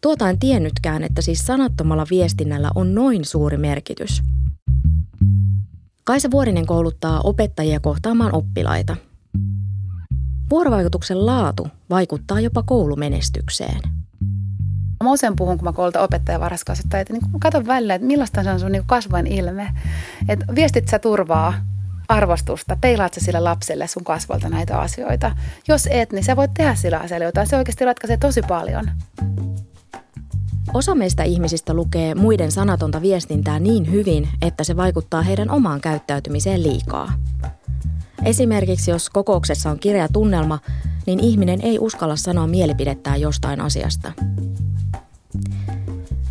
Tuota 0.00 0.30
en 0.30 0.38
tiennytkään, 0.38 1.04
että 1.04 1.22
siis 1.22 1.46
sanattomalla 1.46 2.06
viestinnällä 2.10 2.70
on 2.74 2.94
noin 2.94 3.24
suuri 3.24 3.56
merkitys– 3.56 4.22
Kaisa 6.08 6.30
Vuorinen 6.30 6.66
kouluttaa 6.66 7.20
opettajia 7.20 7.80
kohtaamaan 7.80 8.34
oppilaita. 8.34 8.96
Vuorovaikutuksen 10.50 11.26
laatu 11.26 11.68
vaikuttaa 11.90 12.40
jopa 12.40 12.62
koulumenestykseen. 12.62 13.80
Mä 15.04 15.12
usein 15.12 15.36
puhun, 15.36 15.58
kun 15.58 15.64
mä 15.64 15.72
koulutan 15.72 16.02
opettaja 16.02 16.40
varhaiskasvattajia, 16.40 17.00
että 17.00 17.12
niin 17.12 17.40
katon 17.40 17.66
välillä, 17.66 17.94
että 17.94 18.06
millaista 18.06 18.42
se 18.42 18.50
on 18.50 18.60
sun 18.60 18.72
niin 18.72 18.84
kasvojen 18.86 19.26
ilme. 19.26 19.74
Että 20.28 20.46
viestit 20.54 20.88
sä 20.88 20.98
turvaa 20.98 21.54
arvostusta, 22.08 22.78
peilaat 22.80 23.14
sä 23.14 23.20
sille 23.20 23.40
lapselle 23.40 23.86
sun 23.86 24.04
kasvolta 24.04 24.48
näitä 24.48 24.78
asioita. 24.78 25.36
Jos 25.68 25.88
et, 25.90 26.12
niin 26.12 26.24
sä 26.24 26.36
voit 26.36 26.54
tehdä 26.54 26.74
sillä 26.74 26.98
asialla 26.98 27.26
jotain. 27.26 27.46
Se 27.46 27.56
oikeasti 27.56 27.84
ratkaisee 27.84 28.16
tosi 28.16 28.42
paljon. 28.48 28.90
Osa 30.74 30.94
meistä 30.94 31.22
ihmisistä 31.22 31.74
lukee 31.74 32.14
muiden 32.14 32.52
sanatonta 32.52 33.02
viestintää 33.02 33.58
niin 33.58 33.90
hyvin, 33.90 34.28
että 34.42 34.64
se 34.64 34.76
vaikuttaa 34.76 35.22
heidän 35.22 35.50
omaan 35.50 35.80
käyttäytymiseen 35.80 36.62
liikaa. 36.62 37.12
Esimerkiksi 38.24 38.90
jos 38.90 39.10
kokouksessa 39.10 39.70
on 39.70 39.78
kireä 39.78 40.08
tunnelma, 40.12 40.58
niin 41.06 41.20
ihminen 41.20 41.60
ei 41.62 41.78
uskalla 41.78 42.16
sanoa 42.16 42.46
mielipidettään 42.46 43.20
jostain 43.20 43.60
asiasta. 43.60 44.12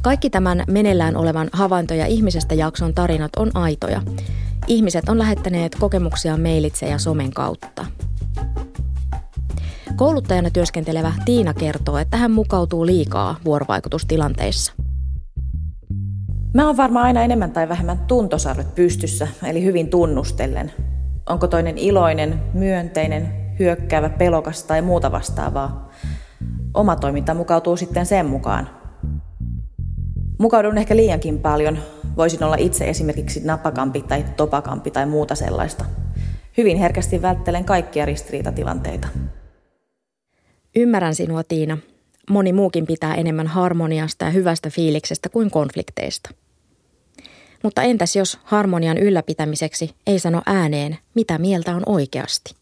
Kaikki 0.02 0.30
tämän 0.30 0.64
meneillään 0.68 1.18
olevan 1.18 1.50
havaintoja 1.54 2.06
ihmisestä 2.06 2.56
jakson 2.56 2.94
tarinat 2.94 3.36
on 3.36 3.52
aitoja. 3.54 4.02
Ihmiset 4.68 5.10
on 5.10 5.20
lähettäneet 5.20 5.76
kokemuksia 5.76 6.38
mailitse 6.38 6.90
ja 6.90 6.98
somen 6.98 7.32
kautta– 7.32 7.86
Kouluttajana 9.96 10.50
työskentelevä 10.50 11.14
Tiina 11.26 11.54
kertoo, 11.54 11.98
että 11.98 12.18
hän 12.18 12.32
mukautuu 12.32 12.86
liikaa 12.86 13.36
vuorovaikutustilanteissa. 13.46 14.74
Mä 16.54 16.68
oon 16.68 16.78
varmaan 16.78 17.06
aina 17.06 17.24
enemmän 17.24 17.52
tai 17.52 17.70
vähemmän 17.70 17.98
tuntosarvet 17.98 18.76
pystyssä, 18.76 19.28
eli 19.44 19.64
hyvin 19.64 19.90
tunnustellen. 19.90 20.72
Onko 21.30 21.48
toinen 21.48 21.78
iloinen, 21.78 22.42
myönteinen, 22.54 23.34
hyökkäävä, 23.60 24.10
pelokas 24.10 24.64
tai 24.64 24.82
muuta 24.82 25.12
vastaavaa. 25.12 25.90
Oma 26.74 26.96
toiminta 26.96 27.34
mukautuu 27.34 27.78
sitten 27.78 28.06
sen 28.06 28.26
mukaan. 28.26 28.70
Mukaudun 30.40 30.78
ehkä 30.78 30.96
liiankin 30.96 31.40
paljon. 31.40 31.78
Voisin 32.18 32.44
olla 32.44 32.56
itse 32.60 32.90
esimerkiksi 32.90 33.42
napakampi 33.46 34.02
tai 34.02 34.26
topakampi 34.38 34.92
tai 34.92 35.06
muuta 35.06 35.36
sellaista. 35.36 35.86
Hyvin 36.58 36.78
herkästi 36.78 37.22
välttelen 37.22 37.66
kaikkia 37.66 38.06
ristiriitatilanteita. 38.06 39.08
Ymmärrän 40.78 41.16
sinua, 41.16 41.44
Tiina. 41.44 41.78
Moni 42.30 42.54
muukin 42.54 42.86
pitää 42.86 43.16
enemmän 43.16 43.48
harmoniasta 43.48 44.26
ja 44.26 44.32
hyvästä 44.32 44.70
fiiliksestä 44.70 45.30
kuin 45.30 45.52
konflikteista. 45.52 46.30
Mutta 47.64 47.82
entäs 47.82 48.16
jos 48.16 48.40
harmonian 48.44 48.98
ylläpitämiseksi 48.98 49.96
ei 50.08 50.20
sano 50.20 50.42
ääneen, 50.46 50.98
mitä 51.16 51.38
mieltä 51.38 51.76
on 51.76 51.84
oikeasti? 51.86 52.56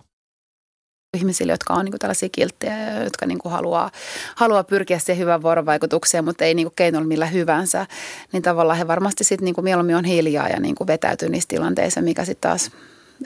ihmisille, 1.17 1.53
jotka 1.53 1.73
on 1.73 1.85
niin 1.85 1.99
tällaisia 1.99 2.29
kilttejä 2.29 3.03
jotka 3.03 3.25
niin 3.25 3.39
haluaa, 3.45 3.91
haluaa 4.35 4.63
pyrkiä 4.63 4.99
siihen 4.99 5.21
hyvään 5.21 5.41
vuorovaikutukseen, 5.41 6.25
mutta 6.25 6.45
ei 6.45 6.53
niin 6.53 6.71
keinoilla 6.75 7.07
millä 7.07 7.25
hyvänsä, 7.25 7.85
niin 8.31 8.43
tavallaan 8.43 8.77
he 8.77 8.87
varmasti 8.87 9.23
sitten 9.23 9.45
niin 9.45 9.63
mieluummin 9.63 9.95
on 9.95 10.05
hiljaa 10.05 10.49
ja 10.49 10.59
niin 10.59 10.75
vetäytyy 10.87 11.29
niissä 11.29 11.47
tilanteissa, 11.47 12.01
mikä 12.01 12.25
sitten 12.25 12.49
taas 12.49 12.71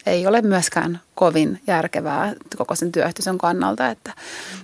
ei 0.05 0.27
ole 0.27 0.41
myöskään 0.41 1.01
kovin 1.15 1.61
järkevää 1.67 2.33
koko 2.57 2.75
sen 2.75 2.91
työyhteisön 2.91 3.37
kannalta, 3.37 3.87
että, 3.87 4.13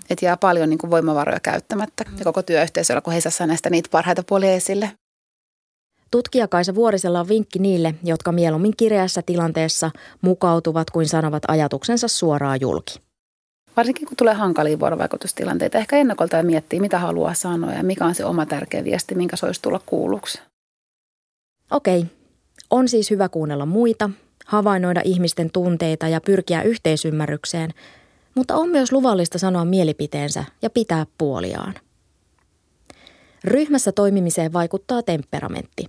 että 0.09 0.25
jää 0.25 0.37
paljon 0.37 0.69
niin 0.69 0.77
kuin 0.77 0.91
voimavaroja 0.91 1.39
käyttämättä 1.39 2.05
ja 2.17 2.23
koko 2.23 2.41
työyhteisöllä, 2.41 3.01
kun 3.01 3.13
he 3.13 3.21
saa 3.21 3.47
näistä 3.47 3.69
niitä 3.69 3.89
parhaita 3.91 4.23
puolia 4.23 4.51
esille. 4.51 4.91
Tutkija 6.11 6.47
Kaisa 6.47 6.75
Vuorisella 6.75 7.19
on 7.19 7.27
vinkki 7.27 7.59
niille, 7.59 7.95
jotka 8.03 8.31
mieluummin 8.31 8.73
kireässä 8.77 9.21
tilanteessa 9.21 9.91
mukautuvat 10.21 10.89
kuin 10.89 11.07
sanovat 11.07 11.43
ajatuksensa 11.47 12.07
suoraan 12.07 12.61
julki. 12.61 12.99
Varsinkin 13.77 14.07
kun 14.07 14.17
tulee 14.17 14.33
hankalia 14.33 14.79
vuorovaikutustilanteita, 14.79 15.77
ehkä 15.77 15.97
ennakolta 15.97 16.37
ja 16.37 16.43
miettii, 16.43 16.79
mitä 16.79 16.99
haluaa 16.99 17.33
sanoa 17.33 17.73
ja 17.73 17.83
mikä 17.83 18.05
on 18.05 18.15
se 18.15 18.25
oma 18.25 18.45
tärkeä 18.45 18.83
viesti, 18.83 19.15
minkä 19.15 19.35
se 19.35 19.45
olisi 19.45 19.61
tulla 19.61 19.81
kuulluksi. 19.85 20.41
Okei, 21.71 22.05
on 22.69 22.87
siis 22.87 23.09
hyvä 23.09 23.29
kuunnella 23.29 23.65
muita 23.65 24.09
havainnoida 24.45 25.01
ihmisten 25.03 25.49
tunteita 25.51 26.07
ja 26.07 26.21
pyrkiä 26.21 26.61
yhteisymmärrykseen, 26.61 27.71
mutta 28.35 28.55
on 28.55 28.69
myös 28.69 28.91
luvallista 28.91 29.37
sanoa 29.37 29.65
mielipiteensä 29.65 30.45
ja 30.61 30.69
pitää 30.69 31.05
puoliaan. 31.17 31.73
Ryhmässä 33.43 33.91
toimimiseen 33.91 34.53
vaikuttaa 34.53 35.03
temperamentti. 35.03 35.85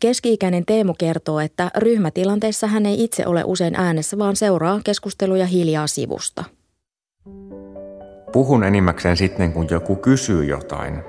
Keski-ikäinen 0.00 0.66
Teemu 0.66 0.94
kertoo, 0.98 1.40
että 1.40 1.70
ryhmätilanteessa 1.76 2.66
hän 2.66 2.86
ei 2.86 3.04
itse 3.04 3.26
ole 3.26 3.44
usein 3.44 3.74
äänessä, 3.74 4.18
vaan 4.18 4.36
seuraa 4.36 4.80
keskusteluja 4.84 5.46
hiljaa 5.46 5.86
sivusta. 5.86 6.44
Puhun 8.32 8.64
enimmäkseen 8.64 9.16
sitten, 9.16 9.52
kun 9.52 9.66
joku 9.70 9.96
kysyy 9.96 10.44
jotain, 10.44 11.02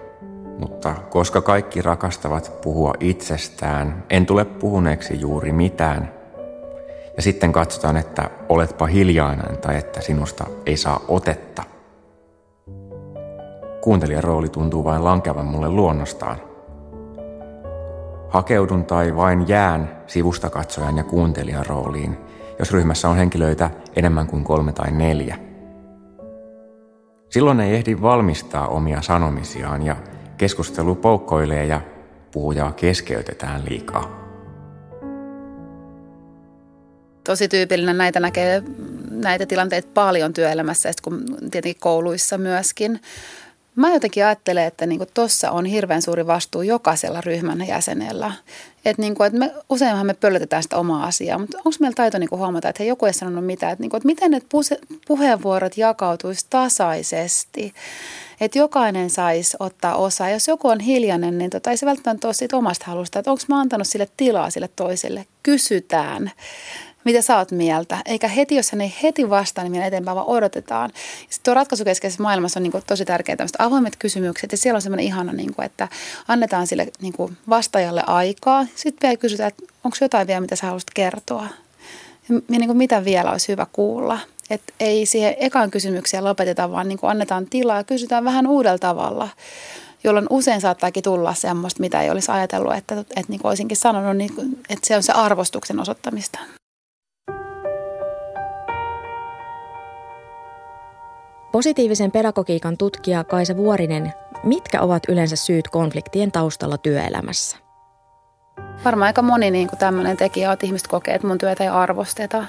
mutta 0.60 0.96
koska 1.10 1.42
kaikki 1.42 1.82
rakastavat 1.82 2.62
puhua 2.62 2.94
itsestään, 3.00 4.04
en 4.10 4.26
tule 4.26 4.46
puhuneeksi 4.46 5.20
juuri 5.20 5.52
mitään– 5.54 6.14
ja 7.22 7.24
sitten 7.24 7.52
katsotaan, 7.52 7.98
että 7.98 8.30
oletpa 8.50 8.86
hiljainen 8.86 9.58
tai 9.58 9.78
että 9.78 10.02
sinusta 10.02 10.46
ei 10.66 10.78
saa 10.78 11.00
otetta. 11.08 11.64
Kuuntelijan 13.82 14.24
rooli 14.24 14.50
tuntuu 14.50 14.84
vain 14.84 15.04
lankevan 15.04 15.46
mulle 15.46 15.70
luonnostaan. 15.70 16.38
Hakeudun 18.30 18.86
tai 18.86 19.16
vain 19.16 19.48
jään 19.48 19.98
sivustakatsojan 20.08 20.98
ja 20.98 21.04
kuuntelijan 21.04 21.66
rooliin, 21.66 22.18
jos 22.60 22.72
ryhmässä 22.72 23.10
on 23.10 23.18
henkilöitä 23.18 23.70
enemmän 23.96 24.28
kuin 24.28 24.44
kolme 24.44 24.74
tai 24.74 24.92
neljä. 24.92 25.38
Silloin 27.30 27.60
ei 27.60 27.76
ehdi 27.76 28.02
valmistaa 28.02 28.68
omia 28.68 29.02
sanomisiaan 29.02 29.84
ja 29.84 29.96
keskustelu 30.38 30.96
poukkoilee 30.96 31.66
ja 31.66 31.82
puhujaa 32.32 32.72
keskeytetään 32.72 33.62
liikaa 33.70 34.21
tosi 37.24 37.48
tyypillinen. 37.48 37.98
Näitä 37.98 38.20
näkee 38.20 38.64
näitä 39.10 39.46
tilanteita 39.46 39.90
paljon 39.94 40.34
työelämässä 40.34 40.90
ja 40.90 40.94
kun 41.02 41.26
tietenkin 41.52 41.82
kouluissa 41.82 42.38
myöskin. 42.38 43.02
Mä 43.76 43.94
jotenkin 43.94 44.26
ajattelen, 44.26 44.66
että 44.66 44.86
niin 44.86 45.02
tuossa 45.14 45.52
on 45.52 45.66
hirveän 45.66 46.02
suuri 46.02 46.28
vastuu 46.28 46.62
jokaisella 46.62 47.22
ryhmän 47.22 47.68
jäsenellä. 47.68 48.32
Että 48.86 49.02
niin 49.02 49.16
kuin, 49.16 49.28
että 49.28 49.40
me, 49.40 49.54
useinhan 49.70 50.06
me 50.06 50.14
pöllötetään 50.14 50.64
sitä 50.64 50.78
omaa 50.78 51.06
asiaa, 51.06 51.38
mutta 51.38 51.58
onko 51.58 51.72
meillä 51.80 51.96
taito 51.96 52.18
niin 52.18 52.30
huomata, 52.32 52.70
että 52.70 52.84
he 52.84 52.90
joku 52.90 53.06
ei 53.06 53.14
sanonut 53.14 53.46
mitään. 53.46 53.72
Että, 53.72 53.84
niin 53.84 53.90
kuin, 53.90 54.02
miten 54.04 54.32
ne 54.32 54.42
puheenvuorot 55.08 55.78
jakautuisi 55.78 56.46
tasaisesti 56.50 57.74
että 58.42 58.60
jokainen 58.60 59.10
saisi 59.10 59.58
ottaa 59.60 59.96
osaa. 59.96 60.30
Jos 60.30 60.48
joku 60.48 60.68
on 60.68 60.80
hiljainen, 60.80 61.38
niin 61.38 61.50
tota, 61.50 61.72
ei 61.72 61.78
se 61.78 61.86
välttämättä 61.86 62.28
ole 62.28 62.34
siitä 62.34 62.58
omasta 62.58 62.86
halusta, 62.86 63.20
että 63.20 63.32
onko 63.32 63.44
mä 63.48 63.60
antanut 63.60 63.88
sille 63.88 64.08
tilaa 64.18 64.50
sille 64.50 64.70
toiselle. 64.76 65.26
Kysytään 65.44 66.32
mitä 67.04 67.22
sä 67.22 67.38
oot 67.38 67.52
mieltä. 67.52 67.98
Eikä 68.06 68.28
heti, 68.28 68.56
jos 68.56 68.72
hän 68.72 68.82
ei 68.82 68.94
heti 69.04 69.30
vastaa, 69.30 69.64
niin 69.64 69.84
eteenpäin, 69.84 70.16
vaan 70.16 70.28
odotetaan. 70.28 70.92
Sitten 71.20 71.44
tuo 71.44 71.54
ratkaisukeskeisessä 71.54 72.24
maailmassa 72.24 72.60
on 72.60 72.64
niin 72.64 72.72
kuin 72.72 72.84
tosi 72.88 73.06
tärkeää 73.06 73.36
tämmöiset 73.36 73.62
avoimet 73.62 73.96
kysymykset. 74.00 74.52
Ja 74.52 74.58
siellä 74.58 74.78
on 74.78 74.82
semmoinen 74.82 75.06
ihana, 75.06 75.34
niin 75.34 75.54
kuin, 75.54 75.66
että 75.66 75.88
annetaan 76.28 76.68
sille 76.68 76.88
niin 77.02 77.14
kuin 77.14 77.38
vastaajalle 77.50 78.04
aikaa. 78.08 78.66
Sitten 78.76 79.08
vielä 79.08 79.18
kysytään, 79.18 79.48
että 79.48 79.64
onko 79.84 79.98
jotain 80.02 80.28
vielä, 80.28 80.42
mitä 80.42 80.56
sä 80.56 80.66
haluaisit 80.66 80.92
kertoa. 80.94 81.48
Ja 82.30 82.42
niin 82.48 82.66
kuin 82.66 82.78
mitä 82.78 83.06
vielä 83.06 83.32
olisi 83.32 83.48
hyvä 83.48 83.68
kuulla. 83.72 84.20
Että 84.50 84.74
ei 84.80 85.06
siihen 85.06 85.36
ekaan 85.40 85.72
kysymyksiä 85.72 86.24
lopeteta, 86.24 86.72
vaan 86.72 86.88
niin 86.88 87.00
kuin 87.00 87.10
annetaan 87.10 87.46
tilaa 87.46 87.78
ja 87.78 87.84
kysytään 87.84 88.24
vähän 88.24 88.48
uudella 88.48 88.78
tavalla 88.78 89.30
jolloin 90.04 90.28
usein 90.30 90.62
saattaakin 90.62 91.04
tulla 91.04 91.34
semmoista, 91.34 91.80
mitä 91.80 92.02
ei 92.02 92.10
olisi 92.10 92.32
ajatellut, 92.32 92.74
että, 92.74 93.00
että 93.00 93.26
niin 93.28 93.40
kuin 93.40 93.50
olisinkin 93.50 93.78
sanonut, 93.78 94.18
niin, 94.18 94.32
että 94.70 94.88
se 94.88 94.96
on 94.96 95.04
se 95.04 95.12
arvostuksen 95.12 95.80
osoittamista. 95.80 96.40
Positiivisen 101.52 102.12
pedagogiikan 102.12 102.78
tutkija 102.78 103.24
Kaisa 103.24 103.58
Vuorinen, 103.58 104.14
mitkä 104.44 104.82
ovat 104.82 105.04
yleensä 105.10 105.36
syyt 105.36 105.68
konfliktien 105.68 106.32
taustalla 106.32 106.78
työelämässä? 106.78 107.58
Varmaan 108.86 109.08
aika 109.08 109.22
moni 109.22 109.52
niin 109.52 109.68
kuin 109.68 109.80
tämmöinen 109.80 110.18
tekijä 110.18 110.50
on, 110.50 110.54
että 110.54 110.66
ihmiset 110.66 110.88
kokee, 110.88 111.16
että 111.16 111.28
mun 111.28 111.38
työtä 111.38 111.64
ei 111.64 111.70
arvosteta. 111.70 112.46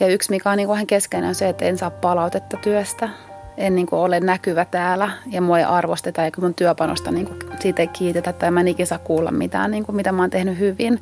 Ja 0.00 0.06
yksi, 0.06 0.30
mikä 0.30 0.50
on 0.50 0.56
niin 0.56 0.66
kuin 0.66 0.86
keskeinen, 0.86 1.28
on 1.28 1.34
se, 1.34 1.48
että 1.48 1.64
en 1.64 1.78
saa 1.78 1.90
palautetta 1.90 2.56
työstä 2.56 3.08
en 3.56 3.74
niin 3.74 3.86
kuin 3.86 4.00
ole 4.00 4.20
näkyvä 4.20 4.64
täällä 4.64 5.10
ja 5.30 5.40
mua 5.40 5.58
ei 5.58 5.64
arvosteta 5.64 6.24
eikä 6.24 6.40
mun 6.40 6.54
työpanosta 6.54 7.10
niin 7.10 7.26
kuin 7.26 7.38
siitä 7.60 7.82
ei 7.82 7.88
kiitetä 7.88 8.32
tai 8.32 8.50
mä 8.50 8.60
en 8.60 8.68
ikinä 8.68 8.86
saa 8.86 8.98
kuulla 8.98 9.30
mitään, 9.30 9.70
niin 9.70 9.84
kuin 9.84 9.96
mitä 9.96 10.12
mä 10.12 10.22
oon 10.22 10.30
tehnyt 10.30 10.58
hyvin. 10.58 11.00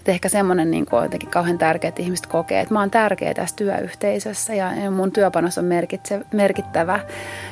Et 0.00 0.08
ehkä 0.08 0.28
semmoinen 0.28 0.70
niin 0.70 0.86
kuin 0.86 1.02
jotenkin 1.02 1.30
kauhean 1.30 1.58
tärkeä, 1.58 1.88
että 1.88 2.02
ihmiset 2.02 2.26
kokee, 2.26 2.60
että 2.60 2.74
mä 2.74 2.80
oon 2.80 2.90
tärkeä 2.90 3.34
tässä 3.34 3.56
työyhteisössä 3.56 4.54
ja 4.54 4.90
mun 4.90 5.12
työpanos 5.12 5.58
on 5.58 5.64
merkitse, 5.64 6.20
merkittävä 6.32 7.00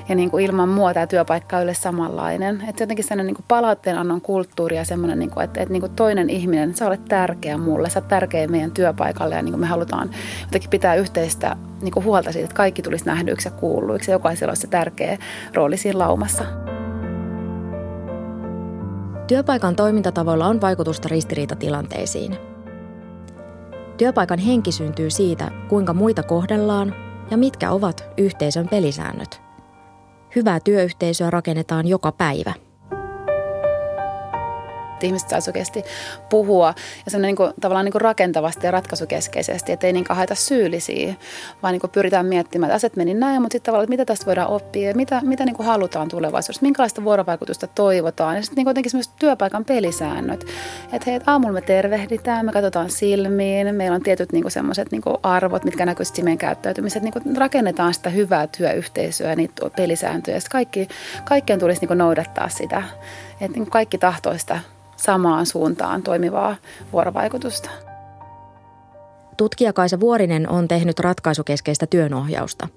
ja 0.08 0.14
niin 0.14 0.30
kuin 0.30 0.44
ilman 0.44 0.68
mua 0.68 0.94
tämä 0.94 1.06
työpaikka 1.06 1.56
on 1.56 1.62
yleensä 1.62 1.82
samanlainen. 1.82 2.62
Että 2.68 2.82
jotenkin 2.82 3.04
sellainen 3.04 3.26
niin 3.26 3.36
kuin 3.36 3.46
palautteenannon 3.48 4.20
kulttuuri 4.20 4.76
ja 4.76 4.84
semmoinen, 4.84 5.18
niin 5.18 5.30
kuin, 5.30 5.44
että, 5.44 5.60
että 5.60 5.72
niin 5.72 5.80
kuin 5.80 5.92
toinen 5.96 6.30
ihminen, 6.30 6.76
sä 6.76 6.86
olet 6.86 7.04
tärkeä 7.04 7.58
mulle, 7.58 7.90
sä 7.90 7.98
oot 7.98 8.08
tärkeä 8.08 8.48
meidän 8.48 8.70
työpaikalle 8.70 9.34
ja 9.34 9.42
niin 9.42 9.52
kuin 9.52 9.60
me 9.60 9.66
halutaan 9.66 10.10
jotenkin 10.42 10.70
pitää 10.70 10.94
yhteistä 10.94 11.56
niin 11.82 11.92
kuin 11.92 12.04
huolta 12.04 12.32
siitä, 12.32 12.44
että 12.44 12.56
kaikki 12.56 12.82
tulisi 12.82 13.04
nähdyiksi 13.04 13.48
ja 13.48 13.52
kuulluiksi 13.52 14.10
jokaisella 14.10 14.50
olisi 14.50 14.60
se 14.60 14.66
tärkeä 14.66 15.18
rooli 15.54 15.76
siinä 15.76 15.98
laumassa. 15.98 16.44
Työpaikan 19.26 19.76
toimintatavoilla 19.76 20.46
on 20.46 20.60
vaikutusta 20.60 21.08
ristiriitatilanteisiin. 21.08 22.36
Työpaikan 23.96 24.38
henki 24.38 24.72
syntyy 24.72 25.10
siitä, 25.10 25.50
kuinka 25.68 25.94
muita 25.94 26.22
kohdellaan 26.22 26.94
ja 27.30 27.36
mitkä 27.36 27.70
ovat 27.70 28.04
yhteisön 28.18 28.68
pelisäännöt. 28.68 29.40
Hyvää 30.36 30.60
työyhteisöä 30.60 31.30
rakennetaan 31.30 31.86
joka 31.86 32.12
päivä– 32.12 32.52
että 34.98 35.06
ihmiset 35.06 35.28
saisi 35.28 35.50
oikeasti 35.50 35.84
puhua 36.30 36.74
ja 37.12 37.18
niin 37.18 37.36
kuin, 37.36 37.52
tavallaan 37.60 37.84
niin 37.84 37.92
kuin 37.92 38.02
rakentavasti 38.02 38.66
ja 38.66 38.70
ratkaisukeskeisesti, 38.70 39.72
että 39.72 39.86
ei 39.86 39.92
niin 39.92 40.04
haeta 40.08 40.34
syyllisiä, 40.34 41.14
vaan 41.62 41.72
niin 41.72 41.80
kuin 41.80 41.90
pyritään 41.90 42.26
miettimään, 42.26 42.70
että 42.70 42.76
asiat 42.76 42.96
meni 42.96 43.14
näin, 43.14 43.42
mutta 43.42 43.54
sitten 43.54 43.66
tavallaan, 43.66 43.84
että 43.84 43.92
mitä 43.92 44.04
tästä 44.04 44.26
voidaan 44.26 44.48
oppia 44.48 44.88
ja 44.88 44.94
mitä, 44.94 45.20
mitä 45.24 45.44
niin 45.44 45.56
kuin 45.56 45.66
halutaan 45.66 46.08
tulevaisuudessa, 46.08 46.62
minkälaista 46.62 47.04
vuorovaikutusta 47.04 47.66
toivotaan. 47.66 48.36
Ja 48.36 48.42
sitten 48.42 48.56
niin 48.56 48.70
jotenkin 48.70 48.90
myös 48.94 49.08
työpaikan 49.08 49.64
pelisäännöt, 49.64 50.44
että 50.92 51.02
hei, 51.06 51.14
että 51.14 51.32
aamulla 51.32 51.52
me 51.52 51.60
tervehditään, 51.60 52.46
me 52.46 52.52
katsotaan 52.52 52.90
silmiin, 52.90 53.74
meillä 53.74 53.94
on 53.94 54.02
tietyt 54.02 54.32
niin 54.32 54.50
semmoiset 54.50 54.90
niin 54.90 55.02
arvot, 55.22 55.64
mitkä 55.64 55.86
näkyvät 55.86 56.22
meidän 56.22 56.38
käyttäytymisessä, 56.38 57.08
että 57.08 57.20
niin 57.24 57.36
rakennetaan 57.36 57.94
sitä 57.94 58.10
hyvää 58.10 58.46
työyhteisöä 58.46 59.30
ja 59.30 59.36
niitä 59.36 59.70
pelisääntöjä. 59.76 60.38
Kaikki, 60.50 60.88
kaikkien 61.24 61.58
tulisi 61.58 61.86
niin 61.86 61.98
noudattaa 61.98 62.48
sitä, 62.48 62.82
että 63.40 63.58
niin 63.58 63.70
kaikki 63.70 63.98
tahtoista 63.98 64.58
samaan 64.98 65.46
suuntaan 65.46 66.02
toimivaa 66.02 66.56
vuorovaikutusta. 66.92 67.70
Tutkija 69.36 69.72
Kaisa 69.72 70.00
Vuorinen 70.00 70.48
on 70.48 70.68
tehnyt 70.68 70.98
ratkaisukeskeistä 70.98 71.86
työnohjausta. 71.86 72.68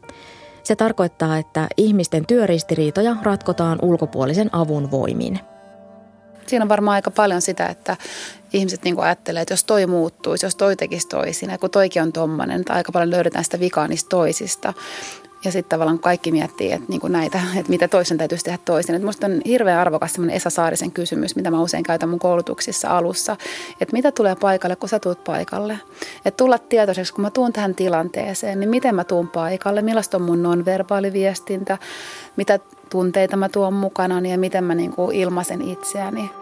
Se 0.63 0.75
tarkoittaa, 0.75 1.37
että 1.37 1.67
ihmisten 1.77 2.25
työristiriitoja 2.25 3.15
ratkotaan 3.23 3.79
ulkopuolisen 3.81 4.49
avun 4.51 4.91
voimin. 4.91 5.39
Siinä 6.47 6.65
on 6.65 6.69
varmaan 6.69 6.95
aika 6.95 7.11
paljon 7.11 7.41
sitä, 7.41 7.67
että 7.67 7.97
ihmiset 8.53 8.83
niin 8.83 8.99
ajattelee, 8.99 9.41
että 9.41 9.53
jos 9.53 9.63
toi 9.63 9.85
muuttuisi, 9.87 10.45
jos 10.45 10.55
toi 10.55 10.75
tekisi 10.75 11.07
toisin, 11.07 11.49
ja 11.49 11.57
kun 11.57 11.69
toikin 11.69 12.01
on 12.01 12.13
tommonen, 12.13 12.59
että 12.59 12.73
aika 12.73 12.91
paljon 12.91 13.09
löydetään 13.09 13.43
sitä 13.43 13.59
vikaa 13.59 13.87
niistä 13.87 14.09
toisista. 14.09 14.73
Ja 15.43 15.51
sitten 15.51 15.69
tavallaan 15.69 15.99
kaikki 15.99 16.31
miettii, 16.31 16.71
että 16.71 16.85
niinku 16.87 17.07
näitä, 17.07 17.41
että 17.55 17.69
mitä 17.69 17.87
toisen 17.87 18.17
täytyisi 18.17 18.43
tehdä 18.43 18.59
toisin. 18.65 18.95
Että 18.95 19.05
musta 19.05 19.27
on 19.27 19.41
hirveän 19.45 19.79
arvokas 19.79 20.13
semmoinen 20.13 20.35
Esa 20.35 20.49
Saarisen 20.49 20.91
kysymys, 20.91 21.35
mitä 21.35 21.51
mä 21.51 21.61
usein 21.61 21.83
käytän 21.83 22.09
mun 22.09 22.19
koulutuksissa 22.19 22.97
alussa. 22.97 23.37
Että 23.81 23.93
mitä 23.93 24.11
tulee 24.11 24.35
paikalle, 24.35 24.75
kun 24.75 24.89
sä 24.89 24.99
tuut 24.99 25.23
paikalle. 25.23 25.79
Että 26.25 26.37
tulla 26.37 26.57
tietoiseksi, 26.57 27.13
kun 27.13 27.21
mä 27.21 27.29
tuun 27.29 27.53
tähän 27.53 27.75
tilanteeseen, 27.75 28.59
niin 28.59 28.69
miten 28.69 28.95
mä 28.95 29.03
tuun 29.03 29.27
paikalle, 29.27 29.81
millaista 29.81 30.17
on 30.17 30.23
mun 30.23 30.43
nonverbaaliviestintä, 30.43 31.77
mitä 32.35 32.59
tunteita 32.89 33.37
mä 33.37 33.49
tuon 33.49 33.73
mukana 33.73 34.19
ja 34.19 34.37
miten 34.37 34.63
mä 34.63 34.75
niinku 34.75 35.09
ilmaisen 35.13 35.61
itseäni. 35.61 36.40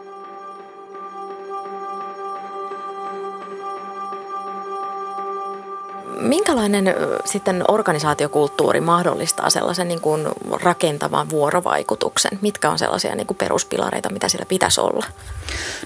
Minkälainen 6.20 6.96
sitten 7.26 7.64
organisaatiokulttuuri 7.68 8.82
mahdollistaa 8.82 9.50
sellaisen 9.50 9.88
niin 9.88 10.02
kuin 10.02 10.28
rakentavan 10.62 11.30
vuorovaikutuksen? 11.30 12.40
Mitkä 12.42 12.70
on 12.70 12.80
sellaisia 12.80 13.16
niin 13.16 13.28
kuin 13.28 13.38
peruspilareita, 13.38 14.10
mitä 14.14 14.30
sillä 14.30 14.46
pitäisi 14.46 14.82
olla? 14.82 15.06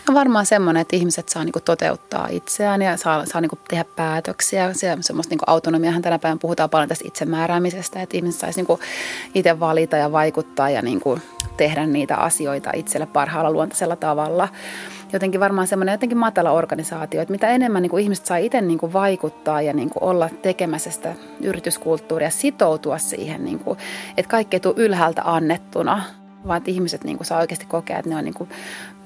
No 0.08 0.13
varmaan 0.13 0.45
semmoinen, 0.45 0.82
että 0.82 0.95
ihmiset 0.95 1.30
saa 1.30 1.43
niin 1.43 1.54
kuin 1.54 1.63
toteuttaa 1.63 2.28
itseään 2.32 2.82
ja 2.82 2.97
saa, 2.97 3.26
saa 3.26 3.41
niin 3.41 3.49
kuin 3.49 3.60
tehdä 3.67 3.86
päätöksiä. 3.95 4.73
Se, 4.73 4.97
semmoista 5.02 5.32
niin 5.32 5.39
kuin 5.39 5.49
autonomiahan 5.49 6.02
tänä 6.02 6.19
päivänä 6.19 6.39
puhutaan 6.41 6.69
paljon 6.69 6.89
tästä 6.89 7.08
itsemääräämisestä, 7.08 8.02
että 8.02 8.17
ihmiset 8.17 8.41
saisi 8.41 8.60
niin 8.60 8.67
kuin 8.67 8.80
itse 9.34 9.60
valita 9.60 9.97
ja 9.97 10.12
vaikuttaa 10.12 10.69
ja 10.69 10.82
niin 10.82 10.99
kuin 10.99 11.21
tehdä 11.58 11.86
niitä 11.86 12.15
asioita 12.15 12.71
itselle 12.73 13.06
parhaalla 13.06 13.52
luontaisella 13.52 13.95
tavalla 13.95 14.47
jotenkin 15.13 15.39
varmaan 15.39 15.67
semmoinen 15.67 15.93
jotenkin 15.93 16.17
matala 16.17 16.52
organisaatio, 16.52 17.21
että 17.21 17.32
mitä 17.32 17.47
enemmän 17.47 17.82
niin 17.82 17.89
kuin 17.89 18.04
ihmiset 18.04 18.26
saa 18.26 18.38
itse 18.38 18.62
niin 18.62 18.80
kuin 18.80 18.93
vaikuttaa 18.93 19.62
ja 19.62 19.73
niin 19.73 19.89
kuin 19.89 20.04
olla 20.04 20.30
tekemässä 20.41 20.91
sitä 20.91 21.15
yrityskulttuuria, 21.41 22.30
sitoutua 22.30 22.97
siihen, 22.97 23.45
niin 23.45 23.60
kuin, 23.60 23.80
että 24.17 24.30
kaikki 24.30 24.56
ei 24.56 24.60
tule 24.60 24.73
ylhäältä 24.78 25.21
annettuna, 25.26 26.04
vaan 26.47 26.58
että 26.58 26.71
ihmiset 26.71 27.04
niin 27.04 27.17
kuin 27.17 27.28
saa 27.28 27.39
oikeasti 27.39 27.65
kokea, 27.65 27.97
että 27.97 28.10
ne 28.10 28.15
on, 28.15 28.23
niin 28.23 28.34
kuin, 28.34 28.49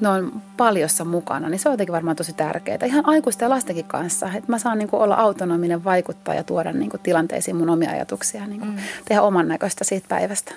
ne 0.01 0.09
on 0.09 0.41
paljossa 0.57 1.05
mukana, 1.05 1.49
niin 1.49 1.59
se 1.59 1.69
on 1.69 1.73
jotenkin 1.73 1.93
varmaan 1.93 2.15
tosi 2.15 2.33
tärkeää. 2.33 2.77
Ihan 2.85 3.05
aikuisten 3.07 3.45
ja 3.45 3.49
lastenkin 3.49 3.85
kanssa, 3.85 4.25
että 4.25 4.51
mä 4.51 4.59
saan 4.59 4.77
niin 4.77 4.89
kuin 4.89 5.01
olla 5.01 5.15
autonominen, 5.15 5.83
vaikuttaa 5.83 6.35
ja 6.35 6.43
tuoda 6.43 6.73
niin 6.73 6.89
kuin 6.89 7.01
tilanteisiin 7.01 7.55
mun 7.55 7.69
omia 7.69 7.91
ajatuksia, 7.91 8.47
niin 8.47 8.59
kuin 8.59 8.71
mm. 8.71 8.77
tehdä 9.05 9.21
oman 9.21 9.47
näköistä 9.47 9.83
siitä 9.83 10.07
päivästä. 10.09 10.53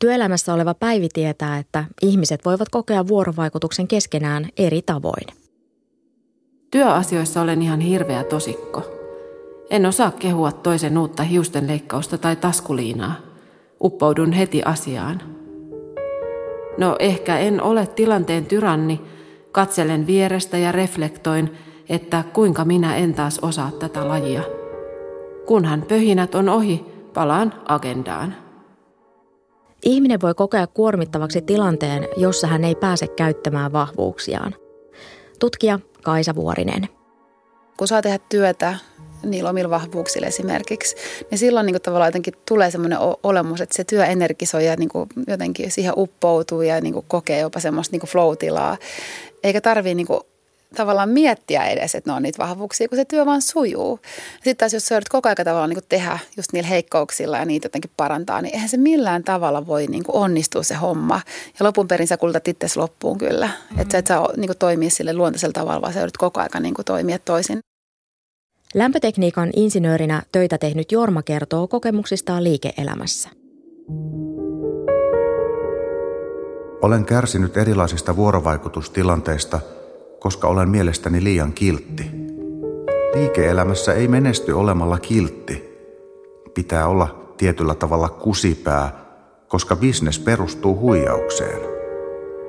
Työelämässä 0.00 0.54
oleva 0.54 0.74
Päivi 0.74 1.08
tietää, 1.12 1.58
että 1.58 1.84
ihmiset 2.02 2.44
voivat 2.44 2.68
kokea 2.68 3.08
vuorovaikutuksen 3.08 3.88
keskenään 3.88 4.48
eri 4.56 4.82
tavoin. 4.82 5.26
Työasioissa 6.70 7.40
olen 7.40 7.62
ihan 7.62 7.80
hirveä 7.80 8.24
tosikko. 8.24 8.82
En 9.70 9.86
osaa 9.86 10.10
kehua 10.10 10.52
toisen 10.52 10.98
uutta 10.98 11.22
hiustenleikkausta 11.22 12.18
tai 12.18 12.36
taskuliinaa. 12.36 13.14
Uppoudun 13.80 14.32
heti 14.32 14.62
asiaan. 14.62 15.35
No 16.78 16.96
ehkä 16.98 17.38
en 17.38 17.62
ole 17.62 17.86
tilanteen 17.86 18.46
tyranni, 18.46 19.00
katselen 19.52 20.06
vierestä 20.06 20.58
ja 20.58 20.72
reflektoin, 20.72 21.56
että 21.88 22.24
kuinka 22.32 22.64
minä 22.64 22.96
en 22.96 23.14
taas 23.14 23.38
osaa 23.38 23.70
tätä 23.70 24.08
lajia. 24.08 24.42
Kunhan 25.46 25.82
pöhinät 25.82 26.34
on 26.34 26.48
ohi, 26.48 26.84
palaan 27.14 27.54
agendaan. 27.68 28.34
Ihminen 29.84 30.20
voi 30.20 30.34
kokea 30.34 30.66
kuormittavaksi 30.66 31.42
tilanteen, 31.42 32.08
jossa 32.16 32.46
hän 32.46 32.64
ei 32.64 32.74
pääse 32.74 33.06
käyttämään 33.06 33.72
vahvuuksiaan. 33.72 34.54
Tutkija 35.40 35.78
Kaisa 36.02 36.34
Vuorinen. 36.34 36.88
Kun 37.76 37.88
saa 37.88 38.02
tehdä 38.02 38.18
työtä 38.28 38.76
niillä 39.30 39.50
omilla 39.50 39.70
vahvuuksilla 39.70 40.26
esimerkiksi, 40.26 40.96
niin 41.30 41.38
silloin 41.38 41.66
niin 41.66 41.74
kuin 41.74 41.82
tavallaan 41.82 42.08
jotenkin 42.08 42.34
tulee 42.48 42.70
semmoinen 42.70 42.98
olemus, 43.22 43.60
että 43.60 43.76
se 43.76 43.84
työ 43.84 44.04
energisoi 44.04 44.66
ja 44.66 44.76
niin 44.76 44.88
kuin 44.88 45.08
jotenkin 45.26 45.70
siihen 45.70 45.92
uppoutuu 45.96 46.62
ja 46.62 46.80
niin 46.80 46.94
kuin 46.94 47.04
kokee 47.08 47.40
jopa 47.40 47.60
semmoista 47.60 47.92
niin 47.92 48.00
kuin 48.00 48.10
flow-tilaa. 48.10 48.76
Eikä 49.44 49.60
tarvitse 49.60 49.94
niin 49.94 50.06
kuin 50.06 50.20
tavallaan 50.74 51.08
miettiä 51.08 51.66
edes, 51.66 51.94
että 51.94 52.10
ne 52.10 52.16
on 52.16 52.22
niitä 52.22 52.42
vahvuuksia, 52.42 52.88
kun 52.88 52.96
se 52.96 53.04
työ 53.04 53.26
vaan 53.26 53.42
sujuu. 53.42 54.00
Sitten 54.34 54.56
taas 54.56 54.72
jos 54.72 54.86
sä 54.86 54.96
yrität 54.96 55.08
koko 55.08 55.28
ajan 55.28 55.36
tavallaan 55.44 55.70
niin 55.70 55.78
tehdä 55.88 56.18
just 56.36 56.52
niillä 56.52 56.68
heikkouksilla 56.68 57.38
ja 57.38 57.44
niitä 57.44 57.66
jotenkin 57.66 57.90
parantaa, 57.96 58.42
niin 58.42 58.54
eihän 58.54 58.68
se 58.68 58.76
millään 58.76 59.24
tavalla 59.24 59.66
voi 59.66 59.86
niin 59.86 60.04
onnistua 60.08 60.62
se 60.62 60.74
homma. 60.74 61.20
Ja 61.58 61.66
lopun 61.66 61.88
perin 61.88 62.06
sä 62.06 62.16
kultat 62.16 62.48
itse 62.48 62.66
loppuun 62.76 63.18
kyllä. 63.18 63.46
Mm-hmm. 63.46 63.80
Että 63.80 63.92
sä 63.92 63.98
et 63.98 64.06
saa 64.06 64.28
niin 64.36 64.50
toimia 64.58 64.90
sille 64.90 65.12
luontaisella 65.12 65.52
tavalla, 65.52 65.82
vaan 65.82 65.92
sä 65.92 66.02
yrität 66.02 66.16
koko 66.16 66.40
ajan 66.40 66.62
niin 66.62 66.74
toimia 66.84 67.18
toisin. 67.18 67.58
Lämpötekniikan 68.74 69.50
insinöörinä 69.56 70.22
töitä 70.32 70.58
tehnyt 70.58 70.92
Jorma 70.92 71.22
kertoo 71.22 71.68
kokemuksistaan 71.68 72.44
liike-elämässä. 72.44 73.28
Olen 76.82 77.04
kärsinyt 77.04 77.56
erilaisista 77.56 78.16
vuorovaikutustilanteista– 78.16 79.60
koska 80.26 80.48
olen 80.48 80.68
mielestäni 80.68 81.24
liian 81.24 81.52
kiltti. 81.52 82.10
Liike-elämässä 83.14 83.94
ei 83.94 84.08
menesty 84.08 84.52
olemalla 84.52 84.98
kiltti. 84.98 85.64
Pitää 86.54 86.88
olla 86.88 87.32
tietyllä 87.36 87.74
tavalla 87.74 88.08
kusipää, 88.08 88.92
koska 89.48 89.76
bisnes 89.76 90.18
perustuu 90.18 90.78
huijaukseen. 90.78 91.60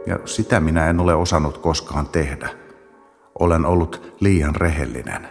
Ja 0.07 0.19
sitä 0.25 0.59
minä 0.59 0.89
en 0.89 0.99
ole 0.99 1.15
osannut 1.15 1.57
koskaan 1.57 2.07
tehdä. 2.07 2.49
Olen 3.39 3.65
ollut 3.65 4.15
liian 4.19 4.55
rehellinen. 4.55 5.27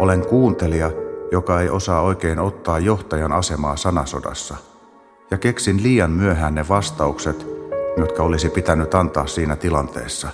Olen 0.00 0.26
kuuntelija 0.26 0.90
joka 1.32 1.60
ei 1.60 1.70
osaa 1.70 2.02
oikein 2.02 2.38
ottaa 2.38 2.78
johtajan 2.78 3.32
asemaa 3.32 3.76
sanasodassa. 3.76 4.56
Ja 5.30 5.38
keksin 5.38 5.82
liian 5.82 6.10
myöhään 6.10 6.54
ne 6.54 6.68
vastaukset, 6.68 7.46
jotka 7.96 8.22
olisi 8.22 8.50
pitänyt 8.50 8.94
antaa 8.94 9.26
siinä 9.26 9.56
tilanteessa. 9.56 10.28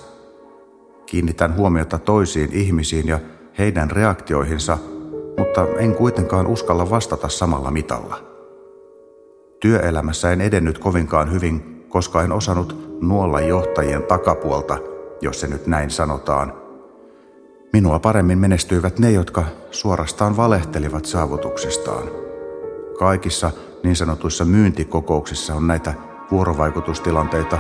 Kiinnitän 1.07 1.57
huomiota 1.57 1.99
toisiin 1.99 2.53
ihmisiin 2.53 3.09
ja 3.09 3.19
heidän 3.59 3.91
reaktioihinsa, 3.91 4.79
mutta 5.39 5.67
en 5.79 5.95
kuitenkaan 5.95 6.47
uskalla 6.47 6.91
vastata 6.91 7.29
samalla 7.29 7.71
mitalla. 7.71 8.19
Työelämässä 9.61 10.33
en 10.33 10.41
edennyt 10.41 10.79
kovinkaan 10.79 11.33
hyvin, 11.33 11.87
koska 11.89 12.23
en 12.23 12.33
osannut 12.33 12.99
nuolla 13.01 13.41
johtajien 13.41 14.03
takapuolta, 14.03 14.79
jos 15.21 15.41
se 15.41 15.47
nyt 15.47 15.67
näin 15.67 15.91
sanotaan. 15.91 16.66
Minua 17.77 17.99
paremmin 17.99 18.39
menestyivät 18.39 18.99
ne, 18.99 19.11
jotka 19.11 19.45
suorastaan 19.71 20.37
valehtelivat 20.37 21.05
saavutuksistaan. 21.05 22.03
Kaikissa 22.99 23.51
niin 23.83 23.97
sanotuissa 23.97 24.45
myyntikokouksissa 24.45 25.55
on 25.55 25.67
näitä 25.67 25.95
vuorovaikutustilanteita, 26.31 27.59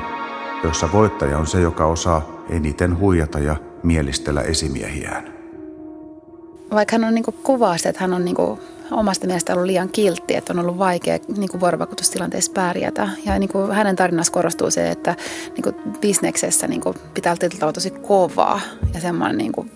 joissa 0.64 0.88
voittaja 0.92 1.38
on 1.38 1.46
se, 1.46 1.61
joka 1.61 1.87
osaa 1.87 2.44
eniten 2.48 2.98
huijata 2.98 3.38
ja 3.38 3.57
mielistellä 3.83 4.42
esimiehiään. 4.42 5.35
Vaikka 6.70 6.94
hän 6.94 7.05
on 7.05 7.14
niin 7.14 7.24
kuvaa 7.42 7.76
sitä, 7.76 7.88
että 7.88 8.00
hän 8.00 8.14
on 8.14 8.24
niin 8.24 8.37
omasta 8.90 9.27
mielestä 9.27 9.53
ollut 9.53 9.66
liian 9.66 9.88
kiltti, 9.88 10.37
että 10.37 10.53
on 10.53 10.59
ollut 10.59 10.79
vaikea 10.79 11.18
niin 11.37 11.49
kuin 11.49 11.61
vuorovaikutustilanteessa 11.61 12.53
pärjätä. 12.53 13.09
Ja 13.25 13.38
niin 13.38 13.49
kuin 13.49 13.72
hänen 13.72 13.96
tarinassa 13.96 14.33
korostuu 14.33 14.70
se, 14.70 14.90
että 14.90 15.14
niin 15.57 15.62
kuin 15.62 15.75
bisneksessä 16.01 16.68
niin 16.68 16.81
kuin 16.81 16.94
pitää 17.14 17.37
olla 17.62 17.72
tosi 17.72 17.90
kovaa 17.90 18.61
ja 18.94 19.01
semmoinen, 19.01 19.38
niin 19.38 19.53
kuin, 19.53 19.70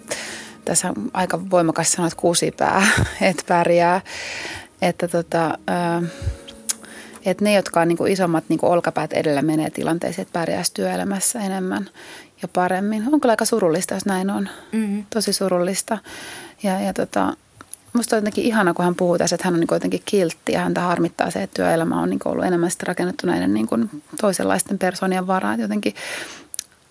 tässä 0.64 0.88
on 0.88 1.10
aika 1.12 1.50
voimakas 1.50 1.92
sanoa, 1.92 2.06
että 2.06 2.20
kuusipää, 2.20 2.86
että 3.20 3.42
pärjää. 3.48 4.00
Että 4.82 5.08
tota, 5.08 5.58
että 7.26 7.44
ne, 7.44 7.54
jotka 7.54 7.80
on 7.80 7.88
niin 7.88 7.98
kuin 7.98 8.12
isommat 8.12 8.44
niin 8.48 8.58
kuin 8.58 8.72
olkapäät 8.72 9.12
edellä 9.12 9.42
menee 9.42 9.70
tilanteeseen, 9.70 10.22
että 10.22 10.38
pärjäisi 10.38 10.74
työelämässä 10.74 11.40
enemmän 11.40 11.88
ja 12.42 12.48
paremmin. 12.48 13.08
On 13.12 13.20
kyllä 13.20 13.32
aika 13.32 13.44
surullista, 13.44 13.94
jos 13.94 14.06
näin 14.06 14.30
on. 14.30 14.48
Mm-hmm. 14.72 15.04
Tosi 15.10 15.32
surullista. 15.32 15.98
Ja, 16.62 16.80
ja 16.80 16.92
tota, 16.92 17.36
Musta 17.92 18.16
on 18.16 18.18
jotenkin 18.18 18.44
ihana, 18.44 18.74
kun 18.74 18.84
hän 18.84 18.94
puhuu 18.94 19.18
tässä, 19.18 19.34
että 19.34 19.44
hän 19.46 19.54
on 19.54 19.60
niin 19.60 19.68
jotenkin 19.70 20.02
kiltti 20.04 20.52
ja 20.52 20.60
häntä 20.60 20.80
harmittaa 20.80 21.30
se, 21.30 21.42
että 21.42 21.54
työelämä 21.54 22.00
on 22.00 22.10
niin 22.10 22.20
ollut 22.24 22.44
enemmän 22.44 22.70
sitten 22.70 22.86
rakennettu 22.86 23.26
näiden 23.26 23.54
niin 23.54 23.66
kuin 23.66 23.90
toisenlaisten 24.20 24.78
persoonien 24.78 25.26
varaan. 25.26 25.60
Jotenkin 25.60 25.94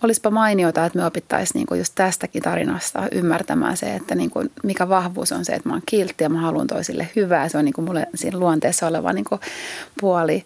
olisipa 0.04 0.30
mainiota, 0.30 0.86
että 0.86 1.00
me 1.00 1.06
opittaisiin 1.06 1.66
niin 1.70 1.80
just 1.80 1.94
tästäkin 1.96 2.44
tarinasta 2.44 3.08
ymmärtämään 3.12 3.78
se, 3.78 3.96
että 3.96 4.16
niin 4.16 4.30
kuin 4.30 4.52
mikä 4.64 4.90
vahvuus 4.90 5.32
on 5.32 5.46
se, 5.46 5.54
että 5.54 5.70
mä 5.70 5.76
oon 5.76 5.84
kiltti 5.86 6.24
ja 6.24 6.30
mä 6.30 6.42
haluan 6.42 6.68
toisille 6.68 7.10
hyvää. 7.16 7.50
Se 7.50 7.58
on 7.58 7.66
niin 7.66 7.74
kuin 7.74 7.86
mulle 7.86 8.08
siinä 8.16 8.40
luonteessa 8.40 8.88
oleva 8.88 9.14
niin 9.14 9.26
kuin 9.26 9.42
puoli. 10.00 10.44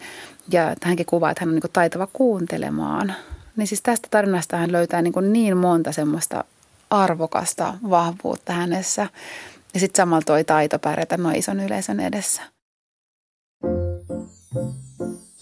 Ja 0.52 0.76
hänkin 0.84 1.06
kuvaa, 1.06 1.32
että 1.32 1.42
hän 1.42 1.50
on 1.50 1.56
niin 1.56 1.62
kuin 1.62 1.72
taitava 1.72 2.08
kuuntelemaan. 2.14 3.14
Niin 3.56 3.68
siis 3.68 3.82
tästä 3.82 4.08
tarinasta 4.12 4.58
hän 4.58 4.72
löytää 4.72 5.02
niin, 5.02 5.14
kuin 5.14 5.34
niin 5.34 5.58
monta 5.58 5.92
semmoista 5.92 6.44
arvokasta 6.90 7.74
vahvuutta 7.90 8.54
hänessä. 8.54 9.08
Ja 9.74 9.80
sitten 9.80 10.04
samalla 10.04 10.24
toi 10.26 10.44
taito 10.44 10.80
pärjätä 10.80 11.18
noin 11.18 11.36
ison 11.36 11.60
yleisön 11.60 12.00
edessä. 12.00 12.42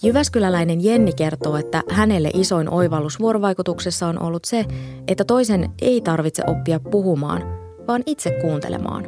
Jyväskyläläinen 0.04 0.84
Jenni 0.84 1.14
kertoo, 1.14 1.58
että 1.58 1.84
hänelle 1.90 2.32
isoin 2.34 2.70
oivallus 2.70 3.20
vuorovaikutuksessa 3.20 4.08
on 4.08 4.22
ollut 4.22 4.46
se, 4.46 4.66
että 5.08 5.24
toisen 5.24 5.70
ei 5.82 6.02
tarvitse 6.02 6.44
oppia 6.48 6.80
puhumaan, 6.80 7.42
vaan 7.88 8.04
itse 8.06 8.32
kuuntelemaan. 8.42 9.06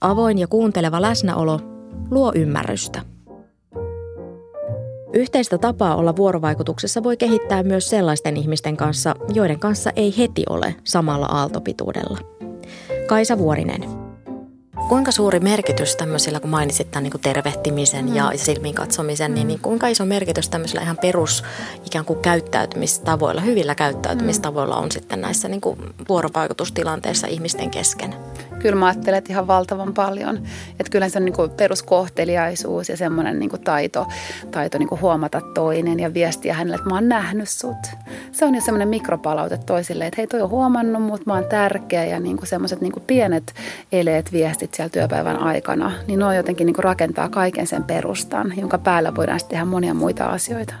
Avoin 0.00 0.38
ja 0.38 0.46
kuunteleva 0.46 1.02
läsnäolo 1.02 1.60
luo 2.10 2.32
ymmärrystä. 2.34 3.02
Yhteistä 5.12 5.58
tapaa 5.58 5.96
olla 5.96 6.16
vuorovaikutuksessa 6.16 7.02
voi 7.02 7.16
kehittää 7.16 7.62
myös 7.62 7.90
sellaisten 7.90 8.36
ihmisten 8.36 8.76
kanssa, 8.76 9.14
joiden 9.34 9.58
kanssa 9.58 9.90
ei 9.96 10.18
heti 10.18 10.42
ole 10.48 10.74
samalla 10.84 11.26
aaltopituudella. 11.26 12.18
Kaisa 13.06 13.38
Vuorinen. 13.38 14.07
Kuinka 14.88 15.12
suuri 15.12 15.40
merkitys 15.40 15.96
tämmöisillä, 15.96 16.40
kun 16.40 16.50
mainitsit 16.50 16.90
tämän 16.90 17.02
niin 17.02 17.10
kuin 17.10 17.20
tervehtimisen 17.20 18.06
mm. 18.06 18.14
ja 18.14 18.32
silmiin 18.36 18.74
katsomisen, 18.74 19.34
niin, 19.34 19.48
niin 19.48 19.60
kuinka 19.60 19.88
iso 19.88 20.04
merkitys 20.04 20.48
tämmöisillä 20.48 20.82
ihan 20.82 20.98
perus 20.98 21.44
ikään 21.86 22.04
kuin 22.04 22.18
käyttäytymistavoilla, 22.20 23.40
hyvillä 23.40 23.74
käyttäytymistavoilla 23.74 24.76
on 24.76 24.92
sitten 24.92 25.20
näissä 25.20 25.48
niin 25.48 25.60
kuin 25.60 25.78
vuorovaikutustilanteissa 26.08 27.26
ihmisten 27.26 27.70
kesken? 27.70 28.14
Kyllä 28.58 28.76
mä 28.76 28.86
ajattelen, 28.86 29.18
että 29.18 29.32
ihan 29.32 29.46
valtavan 29.46 29.94
paljon. 29.94 30.36
Että 30.70 30.90
kyllä 30.90 31.08
se 31.08 31.18
on 31.18 31.24
niin 31.24 31.32
kuin 31.32 31.50
peruskohteliaisuus 31.50 32.88
ja 32.88 32.96
semmoinen 32.96 33.38
niin 33.38 33.50
kuin 33.50 33.62
taito, 33.62 34.06
taito 34.50 34.78
niin 34.78 34.88
kuin 34.88 35.00
huomata 35.00 35.40
toinen 35.54 36.00
ja 36.00 36.14
viestiä 36.14 36.54
hänelle, 36.54 36.76
että 36.76 36.88
mä 36.88 36.94
oon 36.94 37.08
nähnyt 37.08 37.48
sut. 37.48 37.86
Se 38.32 38.44
on 38.44 38.54
jo 38.54 38.60
semmoinen 38.60 38.88
mikropalaute 38.88 39.58
toisille, 39.66 40.06
että 40.06 40.20
hei 40.20 40.26
toi 40.26 40.42
on 40.42 40.50
huomannut 40.50 41.02
mut, 41.02 41.26
mä 41.26 41.34
oon 41.34 41.44
tärkeä 41.44 42.04
ja 42.04 42.20
niin 42.20 42.36
kuin 42.36 42.46
semmoiset 42.48 42.80
niin 42.80 42.92
kuin 42.92 43.04
pienet 43.06 43.54
eleet 43.92 44.32
viestit 44.32 44.74
siellä 44.74 44.90
työpäivän 44.90 45.38
aikana, 45.38 45.92
niin 46.06 46.18
ne 46.18 46.36
jotenkin 46.36 46.66
niin 46.66 46.74
kuin 46.74 46.84
rakentaa 46.84 47.28
kaiken 47.28 47.66
sen 47.66 47.84
perustan, 47.84 48.52
jonka 48.56 48.78
päällä 48.78 49.14
voidaan 49.14 49.40
sitten 49.40 49.54
tehdä 49.54 49.64
monia 49.64 49.94
muita 49.94 50.24
asioita. 50.24 50.74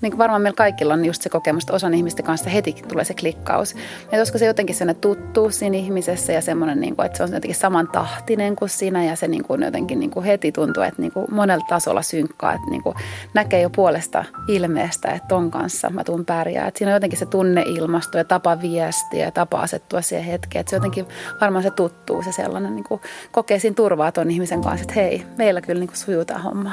Niin 0.00 0.12
kuin 0.12 0.18
varmaan 0.18 0.42
meillä 0.42 0.56
kaikilla 0.56 0.94
on 0.94 1.04
just 1.04 1.22
se 1.22 1.28
kokemus, 1.28 1.62
että 1.64 1.72
osan 1.72 1.94
ihmisten 1.94 2.24
kanssa 2.24 2.50
heti 2.50 2.72
tulee 2.88 3.04
se 3.04 3.14
klikkaus. 3.14 3.74
Ja 4.12 4.18
koska 4.18 4.38
se 4.38 4.46
jotenkin 4.46 4.76
sellainen 4.76 5.00
tuttu 5.00 5.50
siinä 5.50 5.76
ihmisessä 5.76 6.32
ja 6.32 6.40
semmoinen, 6.40 6.80
niin 6.80 6.96
kuin, 6.96 7.06
että 7.06 7.18
se 7.18 7.22
on 7.24 7.28
jotenkin 7.28 7.54
samantahtinen 7.54 8.56
kuin 8.56 8.68
sinä 8.68 9.04
ja 9.04 9.16
se 9.16 9.28
niin 9.28 9.44
kuin 9.44 9.62
jotenkin 9.62 10.00
niin 10.00 10.10
kuin 10.10 10.24
heti 10.24 10.52
tuntuu, 10.52 10.82
että 10.82 11.02
niin 11.02 11.12
kuin 11.12 11.26
monella 11.30 11.66
tasolla 11.68 12.02
synkkaa, 12.02 12.52
että 12.52 12.70
niin 12.70 12.82
kuin 12.82 12.96
näkee 13.34 13.60
jo 13.60 13.70
puolesta 13.70 14.24
ilmeestä, 14.48 15.08
että 15.08 15.28
ton 15.28 15.50
kanssa 15.50 15.90
mä 15.90 16.04
tuun 16.04 16.24
pärjää. 16.24 16.66
Että 16.66 16.78
siinä 16.78 16.90
on 16.90 16.96
jotenkin 16.96 17.18
se 17.18 17.26
tunneilmasto 17.26 18.18
ja 18.18 18.24
tapa 18.24 18.62
viestiä 18.62 19.24
ja 19.24 19.30
tapa 19.30 19.60
asettua 19.60 20.02
siihen 20.02 20.24
hetkeen. 20.24 20.60
Että 20.60 20.70
se 20.70 20.76
jotenkin 20.76 21.06
varmaan 21.40 21.62
se 21.62 21.70
tuttuu 21.70 22.22
se 22.22 22.32
sellainen, 22.32 22.74
niin 22.74 22.84
kuin 22.84 23.00
kokee 23.32 23.58
siinä 23.58 23.74
turvaa 23.74 24.12
ton 24.12 24.30
ihmisen 24.30 24.62
kanssa, 24.62 24.82
että 24.82 24.94
hei, 24.94 25.22
meillä 25.38 25.60
kyllä 25.60 25.80
niin 25.80 25.88
kuin 25.88 25.98
sujuu 25.98 26.24
tämä 26.24 26.40
homma. 26.40 26.72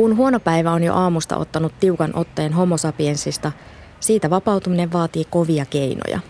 Kun 0.00 0.16
huono 0.16 0.40
päivä 0.40 0.72
on 0.72 0.82
jo 0.82 0.94
aamusta 0.94 1.36
ottanut 1.36 1.72
tiukan 1.80 2.10
otteen 2.14 2.52
homosapiensista, 2.52 3.52
siitä 4.00 4.30
vapautuminen 4.30 4.92
vaatii 4.92 5.24
kovia 5.24 5.64
keinoja. 5.64 6.20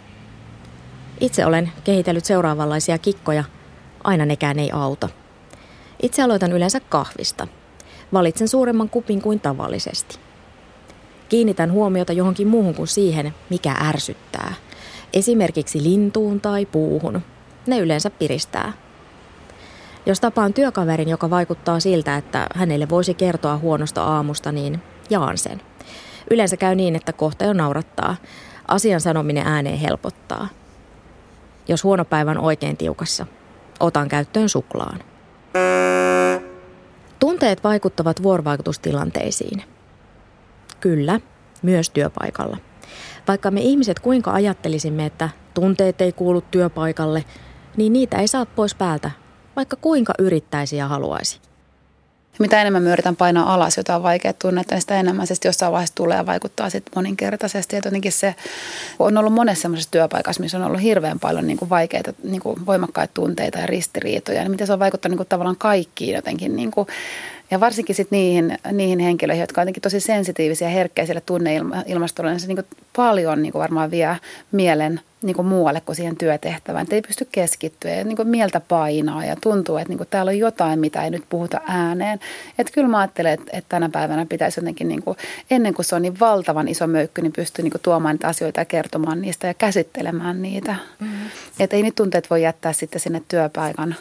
Itse 1.20 1.46
olen 1.46 1.72
kehitellyt 1.85 2.24
seuraavanlaisia 2.24 2.98
kikkoja, 2.98 3.44
aina 4.04 4.26
nekään 4.26 4.59
ei 4.59 4.70
auta. 4.72 5.09
Itse 6.02 6.22
aloitan 6.22 6.52
yleensä 6.52 6.80
kahvista. 6.80 7.46
Valitsen 8.12 8.48
suuremman 8.48 8.88
kupin 8.88 9.22
kuin 9.22 9.40
tavallisesti. 9.40 10.18
Kiinnitän 11.28 11.72
huomiota 11.72 12.12
johonkin 12.12 12.48
muuhun 12.48 12.74
kuin 12.74 12.88
siihen, 12.88 13.35
mikä 13.50 13.74
ärsyttää. 13.80 14.54
Esimerkiksi 15.12 15.83
lintuun 15.83 16.40
tai 16.40 16.66
puuhun. 16.66 17.22
Ne 17.66 17.78
yleensä 17.78 18.11
piristää. 18.11 18.72
Jos 20.06 20.20
tapaan 20.20 20.54
työkaverin, 20.54 21.08
joka 21.08 21.30
vaikuttaa 21.30 21.80
siltä, 21.80 22.16
että 22.16 22.46
hänelle 22.54 22.88
voisi 22.88 23.14
kertoa 23.14 23.58
huonosta 23.58 24.04
aamusta, 24.04 24.52
niin 24.52 24.82
jaan 25.10 25.38
sen. 25.38 25.60
Yleensä 26.30 26.56
käy 26.56 26.74
niin, 26.74 26.96
että 26.96 27.12
kohta 27.12 27.44
jo 27.44 27.52
naurattaa. 27.52 28.16
Asian 28.68 29.00
sanominen 29.00 29.46
ääneen 29.46 29.78
helpottaa. 29.78 30.48
Jos 31.68 31.84
huono 31.84 32.04
päivä 32.04 32.30
on 32.30 32.38
oikein 32.38 32.76
tiukassa, 32.76 33.26
otan 33.80 34.08
käyttöön 34.08 34.48
suklaan. 34.48 35.00
Tunteet 37.18 37.64
vaikuttavat 37.64 38.22
vuorovaikutustilanteisiin. 38.22 39.62
Kyllä, 40.80 41.20
myös 41.62 41.90
työpaikalla. 41.90 42.56
Vaikka 43.28 43.50
me 43.50 43.60
ihmiset 43.60 44.00
kuinka 44.00 44.32
ajattelisimme, 44.32 45.06
että 45.06 45.28
tunteet 45.54 46.00
ei 46.00 46.12
kuulu 46.12 46.40
työpaikalle, 46.40 47.24
niin 47.76 47.92
niitä 47.92 48.16
ei 48.16 48.28
saa 48.28 48.46
pois 48.46 48.74
päältä, 48.74 49.10
vaikka 49.56 49.76
kuinka 49.76 50.14
yrittäisi 50.18 50.76
ja 50.76 50.88
haluaisi. 50.88 51.40
Mitä 52.38 52.60
enemmän 52.60 52.82
me 52.82 52.90
yritän 52.90 53.16
painaa 53.16 53.54
alas 53.54 53.76
jotain 53.76 54.02
vaikeaa 54.02 54.32
tunnetta, 54.32 54.74
niin 54.74 54.80
sitä 54.80 55.00
enemmän 55.00 55.26
se 55.26 55.34
jossain 55.44 55.72
vaiheessa 55.72 55.94
tulee 55.94 56.16
ja 56.16 56.26
vaikuttaa 56.26 56.70
sitten 56.70 56.92
moninkertaisesti. 56.96 57.76
Ja 57.76 57.82
jotenkin 57.84 58.12
se 58.12 58.34
on 58.98 59.18
ollut 59.18 59.32
monessa 59.32 59.62
sellaisessa 59.62 59.90
työpaikassa, 59.90 60.42
missä 60.42 60.58
on 60.58 60.64
ollut 60.64 60.82
hirveän 60.82 61.18
paljon 61.18 61.46
niin 61.46 61.56
kuin 61.56 61.68
vaikeita, 61.68 62.12
niin 62.22 62.42
kuin 62.42 62.66
voimakkaita 62.66 63.14
tunteita 63.14 63.58
ja 63.58 63.66
ristiriitoja. 63.66 64.40
Niin 64.40 64.50
miten 64.50 64.66
se 64.66 64.72
on 64.72 64.78
vaikuttanut 64.78 65.12
niin 65.12 65.16
kuin 65.16 65.28
tavallaan 65.28 65.56
kaikkiin 65.56 66.14
jotenkin 66.14 66.56
niin 66.56 66.70
kuin 66.70 66.86
Ja 67.50 67.60
varsinkin 67.60 67.96
sitten 67.96 68.16
niihin, 68.16 68.58
niihin 68.72 68.98
henkilöihin, 68.98 69.40
jotka 69.40 69.60
on 69.60 69.62
jotenkin 69.62 69.82
tosi 69.82 70.00
sensitiivisiä 70.00 70.68
ja 70.68 70.74
herkkäisille 70.74 71.20
tunneilmastolle, 71.20 72.30
niin 72.30 72.40
se 72.40 72.46
niin 72.46 72.64
paljon 72.96 73.42
niin 73.42 73.52
varmaan 73.54 73.90
vie 73.90 74.16
mielen 74.52 75.00
niin 75.22 75.36
kuin 75.36 75.46
muualle 75.46 75.80
kuin 75.80 75.96
siihen 75.96 76.16
työtehtävään. 76.16 76.82
Että 76.82 76.94
ei 76.94 77.02
pysty 77.02 77.28
keskittyä 77.32 77.90
ja 77.90 78.04
niin 78.04 78.16
kuin 78.16 78.28
mieltä 78.28 78.60
painaa 78.60 79.24
ja 79.24 79.36
tuntuu, 79.36 79.76
että 79.76 79.88
niin 79.88 79.98
kuin 79.98 80.08
täällä 80.10 80.30
on 80.30 80.38
jotain, 80.38 80.78
mitä 80.78 81.04
ei 81.04 81.10
nyt 81.10 81.24
puhuta 81.28 81.60
ääneen. 81.66 82.20
Että 82.58 82.72
kyllä 82.72 82.88
mä 82.88 82.98
ajattelen, 82.98 83.32
että, 83.32 83.50
että 83.52 83.68
tänä 83.68 83.88
päivänä 83.88 84.26
pitäisi 84.26 84.60
jotenkin, 84.60 84.88
niin 84.88 85.02
kuin, 85.02 85.16
ennen 85.50 85.74
kuin 85.74 85.86
se 85.86 85.96
on 85.96 86.02
niin 86.02 86.20
valtavan 86.20 86.68
iso 86.68 86.86
möykky, 86.86 87.22
niin 87.22 87.32
pystyy 87.32 87.62
niin 87.62 87.72
kuin 87.72 87.82
tuomaan 87.82 88.14
niitä 88.14 88.28
asioita 88.28 88.60
ja 88.60 88.64
kertomaan 88.64 89.20
niistä 89.20 89.46
ja 89.46 89.54
käsittelemään 89.54 90.42
niitä. 90.42 90.76
Mm-hmm. 91.00 91.30
Että 91.60 91.76
ei 91.76 91.82
niitä 91.82 91.96
tunteet 91.96 92.30
voi 92.30 92.42
jättää 92.42 92.72
sitten 92.72 93.00
sinne 93.00 93.22
työpaikan 93.28 93.94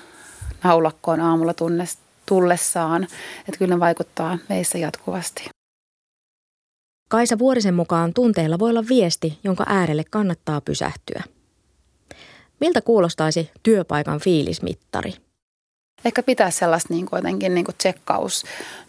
naulakkoon 0.64 1.22
aamulla 1.22 1.54
tunnesta 1.54 2.09
tullessaan. 2.30 3.04
Että 3.40 3.58
kyllä 3.58 3.76
ne 3.76 3.80
vaikuttaa 3.80 4.38
meissä 4.50 4.78
jatkuvasti. 4.78 5.50
Kaisa 7.10 7.40
Vuorisen 7.40 7.74
mukaan 7.74 8.14
tunteilla 8.14 8.60
voi 8.60 8.70
olla 8.70 8.84
viesti, 8.90 9.40
jonka 9.44 9.64
äärelle 9.68 10.04
kannattaa 10.04 10.62
pysähtyä. 10.62 11.24
Miltä 12.60 12.82
kuulostaisi 12.82 13.52
työpaikan 13.64 14.20
fiilismittari? 14.20 15.14
Ehkä 16.06 16.24
pitää 16.24 16.52
sellaista 16.52 16.94
niin 16.94 17.06
kuin 17.06 17.18
jotenkin 17.18 17.56
niin 17.56 17.66
kuin 17.66 17.76
tsekkaus, 17.78 18.44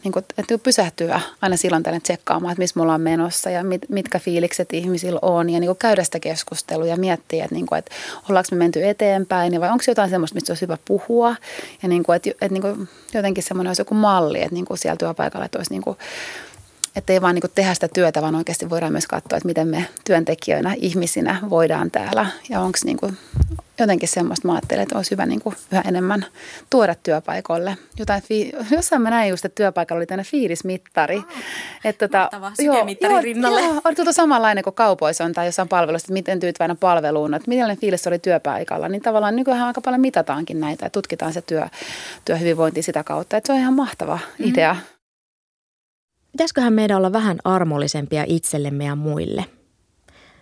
niin 0.05 0.13
kuin, 0.13 0.25
että 0.39 0.59
pysähtyä 0.59 1.21
aina 1.43 1.57
silloin 1.57 1.83
tänne 1.83 2.01
tsekkaamaan, 2.01 2.53
että 2.53 2.63
missä 2.63 2.79
me 2.79 2.83
ollaan 2.83 3.01
menossa 3.01 3.51
ja 3.51 3.65
mit, 3.65 3.83
mitkä 3.89 4.19
fiilikset 4.19 4.73
ihmisillä 4.73 5.19
on 5.23 5.51
ja 5.51 5.61
niin 5.61 5.69
kuin 5.69 5.79
käydä 5.79 6.05
sitä 6.05 6.21
keskustelua 6.21 6.87
ja 6.87 6.97
miettiä, 6.97 7.45
että, 7.45 7.55
niin 7.55 7.67
kuin, 7.67 7.79
että 7.79 7.95
ollaanko 8.29 8.49
me 8.51 8.57
menty 8.57 8.89
eteenpäin 8.89 9.61
vai 9.61 9.71
onko 9.71 9.85
jotain 9.87 10.11
sellaista, 10.11 10.35
mistä 10.35 10.51
olisi 10.51 10.63
hyvä 10.63 10.79
puhua. 10.85 11.37
Ja 11.83 11.89
niin 11.89 12.03
kuin, 12.03 12.17
että, 12.17 12.31
että 12.31 12.49
niin 12.49 12.63
kuin 12.63 12.89
jotenkin 13.15 13.45
semmoinen 13.45 13.71
olisi 13.71 13.81
joku 13.81 13.95
malli, 13.95 14.43
että 14.43 14.55
niin 14.55 14.65
kuin 14.65 14.79
siellä 14.79 14.97
työpaikalla, 14.97 15.45
että 15.45 15.59
olisi 15.59 15.71
niin 15.71 15.83
kuin, 15.83 15.99
että 16.97 17.13
ei 17.13 17.21
vaan 17.21 17.35
niin 17.35 17.51
tehdä 17.55 17.75
sitä 17.75 17.89
työtä, 17.89 18.23
vaan 18.23 18.35
oikeasti 18.35 18.71
voidaan 18.71 18.93
myös 18.93 19.07
katsoa, 19.07 19.37
että 19.37 19.47
miten 19.47 19.69
me 19.69 19.87
työntekijöinä, 20.05 20.75
ihmisinä 20.77 21.41
voidaan 21.51 21.91
täällä. 21.91 22.27
Ja 22.49 22.61
onko 22.61 22.79
niin 22.85 22.99
jotenkin 23.79 24.09
semmoista, 24.09 24.49
mä 24.49 24.55
ajattelen, 24.55 24.83
että 24.83 24.97
olisi 24.97 25.11
hyvä 25.11 25.27
niin 25.27 25.41
kuin 25.41 25.57
yhä 25.73 25.83
enemmän 25.89 26.27
tuoda 26.71 26.95
työpaikoille. 26.95 27.77
Jotain 27.99 28.23
fi- 28.23 28.53
jossain 28.71 29.03
mä 29.03 29.11
näin 29.11 29.31
just, 29.31 29.45
että 29.45 29.55
työpaikalla 29.55 29.99
oli 29.99 30.07
tänne 30.07 30.25
fiilismittari. 30.25 31.17
Oh, 31.17 31.25
että 31.85 32.09
tota, 32.09 32.31
joo, 32.59 32.87
joo, 33.01 33.21
rinnalle. 33.21 33.61
Joo, 33.61 33.81
on 33.85 33.95
tuota 33.95 34.13
samanlainen 34.13 34.65
kuin 34.65 34.75
kaupoissa 34.75 35.25
on 35.25 35.33
tai 35.33 35.47
jossain 35.47 35.69
palvelussa, 35.69 36.05
että 36.05 36.13
miten 36.13 36.41
tyytyväinen 36.41 36.77
palveluun, 36.77 37.35
että 37.35 37.49
millainen 37.49 37.79
fiilis 37.79 38.07
oli 38.07 38.19
työpaikalla. 38.19 38.89
Niin 38.89 39.03
tavallaan 39.03 39.37
nykyään 39.37 39.63
aika 39.67 39.81
paljon 39.81 40.01
mitataankin 40.01 40.61
näitä 40.61 40.87
ja 40.87 40.91
tutkitaan 40.91 41.33
se 41.33 41.43
työ, 41.43 41.69
työhyvinvointi 42.25 42.83
sitä 42.83 43.05
kautta. 43.05 43.37
Että 43.37 43.47
se 43.47 43.53
on 43.53 43.59
ihan 43.59 43.75
mahtava 43.75 44.19
mm. 44.39 44.49
idea. 44.49 44.77
Pitäisiköhän 46.33 46.73
meidän 46.73 46.97
olla 46.97 47.13
vähän 47.13 47.39
armollisempia 47.45 48.25
itsellemme 48.27 48.85
ja 48.85 48.97
muille? 48.97 49.45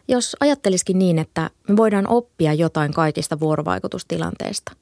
Jos 0.09 0.37
ajattelisikin 0.41 0.99
niin, 0.99 1.19
että 1.19 1.51
me 1.69 1.77
voidaan 1.77 2.09
oppia 2.09 2.55
jotain 2.55 2.93
kaikista 2.93 3.41
vuorovaikutustilanteista. 3.41 4.73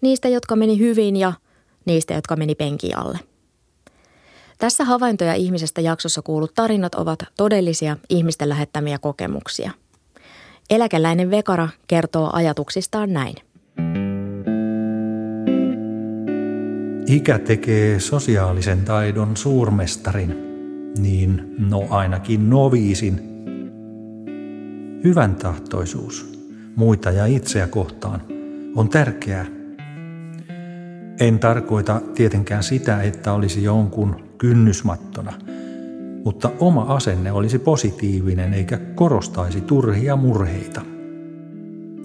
Niistä, 0.00 0.28
jotka 0.28 0.56
meni 0.56 0.78
hyvin 0.78 1.16
ja 1.16 1.32
niistä, 1.84 2.14
jotka 2.14 2.36
meni 2.36 2.54
penki 2.54 2.94
alle. 2.94 3.18
Tässä 4.58 4.84
havaintoja 4.84 5.34
ihmisestä 5.34 5.80
jaksossa 5.80 6.22
kuulut 6.22 6.54
tarinat 6.54 6.94
ovat 6.94 7.18
todellisia 7.36 7.96
ihmisten 8.08 8.48
lähettämiä 8.48 8.98
kokemuksia. 8.98 9.70
Eläkeläinen 10.70 11.30
Vekara 11.30 11.68
kertoo 11.86 12.30
ajatuksistaan 12.32 13.12
näin. 13.12 13.34
Ikä 17.06 17.38
tekee 17.38 18.00
sosiaalisen 18.00 18.84
taidon 18.84 19.36
suurmestarin, 19.36 20.36
niin 20.98 21.54
no 21.58 21.86
ainakin 21.90 22.50
noviisin. 22.50 23.20
Hyvän 25.04 25.34
tahtoisuus 25.34 26.40
muita 26.76 27.10
ja 27.10 27.26
itseä 27.26 27.66
kohtaan 27.66 28.22
on 28.76 28.88
tärkeää. 28.88 29.46
En 31.20 31.38
tarkoita 31.38 32.00
tietenkään 32.14 32.62
sitä, 32.62 33.02
että 33.02 33.32
olisi 33.32 33.62
jonkun 33.64 34.16
kynnysmattona, 34.38 35.32
mutta 36.24 36.50
oma 36.58 36.82
asenne 36.82 37.32
olisi 37.32 37.58
positiivinen 37.58 38.54
eikä 38.54 38.78
korostaisi 38.94 39.60
turhia 39.60 40.16
murheita– 40.16 40.82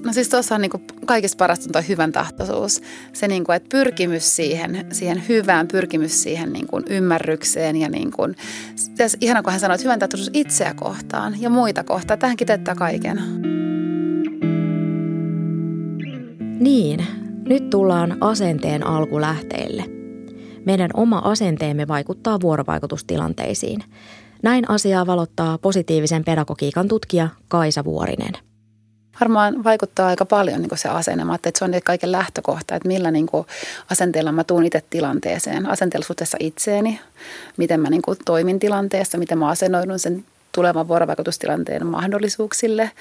No 0.05 0.13
siis 0.13 0.29
tuossa 0.29 0.55
on 0.55 0.61
niin 0.61 0.69
kuin 0.69 0.83
kaikista 1.05 1.37
parasta 1.37 1.65
on 1.67 1.71
tuo 1.71 1.81
hyvän 1.89 2.11
tahtoisuus. 2.11 2.81
Se, 3.13 3.27
niin 3.27 3.43
kuin, 3.43 3.55
että 3.55 3.69
pyrkimys 3.71 4.35
siihen, 4.35 4.85
siihen 4.91 5.23
hyvään, 5.29 5.67
pyrkimys 5.67 6.23
siihen 6.23 6.53
niin 6.53 6.67
kuin 6.67 6.83
ymmärrykseen 6.89 7.75
ja 7.75 7.89
niin 7.89 8.11
kuin, 8.11 8.35
ihana 9.21 9.43
kun 9.43 9.51
hän 9.51 9.59
sanoi, 9.59 9.75
että 9.75 9.83
hyvän 9.83 9.99
tahtoisuus 9.99 10.29
itseä 10.33 10.73
kohtaan 10.73 11.41
ja 11.41 11.49
muita 11.49 11.83
kohtaan. 11.83 12.19
Tähän 12.19 12.37
kiteyttää 12.37 12.75
kaiken. 12.75 13.21
Niin, 16.59 17.07
nyt 17.45 17.69
tullaan 17.69 18.17
asenteen 18.21 18.87
alkulähteille. 18.87 19.85
Meidän 20.65 20.89
oma 20.93 21.17
asenteemme 21.17 21.87
vaikuttaa 21.87 22.41
vuorovaikutustilanteisiin. 22.41 23.83
Näin 24.43 24.69
asiaa 24.69 25.07
valottaa 25.07 25.57
positiivisen 25.57 26.23
pedagogiikan 26.23 26.87
tutkija 26.87 27.29
Kaisa 27.47 27.83
Vuorinen– 27.83 28.33
varmaan 29.21 29.63
vaikuttaa 29.63 30.07
aika 30.07 30.25
paljon 30.25 30.61
niin 30.61 30.77
se 30.77 30.89
asenne. 30.89 31.25
Mä 31.25 31.35
että 31.35 31.51
se 31.55 31.65
on 31.65 31.71
kaiken 31.83 32.11
lähtökohta, 32.11 32.75
että 32.75 32.87
millä 32.87 33.11
niin 33.11 33.27
asenteella 33.91 34.31
mä 34.31 34.43
tuun 34.43 34.65
itse 34.65 34.83
tilanteeseen. 34.89 35.65
Asenteella 35.65 36.05
suhteessa 36.05 36.37
itseeni, 36.39 36.99
miten 37.57 37.79
mä 37.79 37.89
niin 37.89 38.01
toimin 38.25 38.59
tilanteessa, 38.59 39.17
miten 39.17 39.37
mä 39.37 39.49
asennoidun 39.49 39.99
sen 39.99 40.25
tulevan 40.51 40.87
vuorovaikutustilanteen 40.87 41.87
mahdollisuuksille 41.87 42.91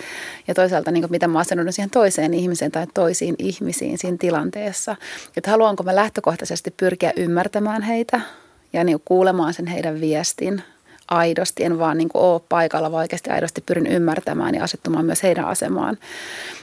ja 0.49 0.55
toisaalta 0.55 0.91
niin 0.91 1.03
kuin, 1.03 1.11
miten 1.11 1.31
mä 1.31 1.39
asennoidun 1.39 1.73
siihen 1.73 1.91
toiseen 1.91 2.35
ihmiseen 2.35 2.73
tai 2.73 2.87
toisiin 2.95 3.35
ihmisiin 3.39 3.99
siinä 3.99 4.17
tilanteessa. 4.21 4.97
Että 5.37 5.51
haluanko 5.51 5.83
mä 5.83 5.97
lähtökohtaisesti 5.97 6.71
pyrkiä 6.77 7.13
ymmärtämään 7.17 7.83
heitä 7.83 8.21
ja 8.73 8.85
niin 8.85 9.03
kuulemaan 9.05 9.55
sen 9.55 9.67
heidän 9.67 10.01
viestin– 10.01 10.63
aidosti, 11.11 11.65
en 11.65 11.79
vaan 11.79 11.99
niin 11.99 12.09
kuin 12.09 12.23
ole 12.23 12.41
paikalla, 12.49 12.93
vaan 12.93 13.01
oikeasti 13.01 13.31
aidosti 13.31 13.61
pyrin 13.61 13.87
ymmärtämään 13.87 14.55
ja 14.55 14.65
asettumaan 14.65 15.05
myös 15.05 15.23
heidän 15.23 15.45
asemaan. 15.45 15.99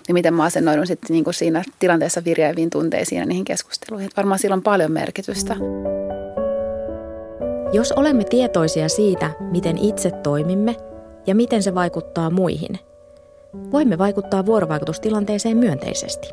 Ja 0.08 0.14
miten 0.14 0.34
mä 0.34 0.44
asennoidun 0.44 0.88
sitten 0.88 1.14
niin 1.14 1.24
kuin 1.24 1.34
siinä 1.34 1.64
tilanteessa 1.80 2.24
virjääviin 2.26 2.70
tunteisiin 2.70 3.20
ja 3.20 3.26
niihin 3.26 3.46
keskusteluihin. 3.46 4.10
Varmaan 4.18 4.40
sillä 4.40 4.54
on 4.54 4.64
paljon 4.64 4.92
merkitystä. 4.92 5.56
Jos 7.72 7.92
olemme 7.92 8.24
tietoisia 8.24 8.90
siitä, 8.90 9.32
miten 9.40 9.78
itse 9.78 10.12
toimimme 10.12 10.76
ja 11.28 11.36
miten 11.36 11.64
se 11.64 11.76
vaikuttaa 11.76 12.30
muihin, 12.30 12.80
voimme 13.72 13.98
vaikuttaa 13.98 14.46
vuorovaikutustilanteeseen 14.46 15.58
myönteisesti. 15.58 16.30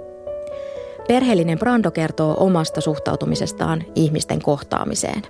Perheellinen 1.09 1.59
Brando 1.59 1.91
kertoo 1.91 2.35
omasta 2.39 2.81
suhtautumisestaan 2.81 3.85
ihmisten 3.95 4.43
kohtaamiseen. 4.43 5.23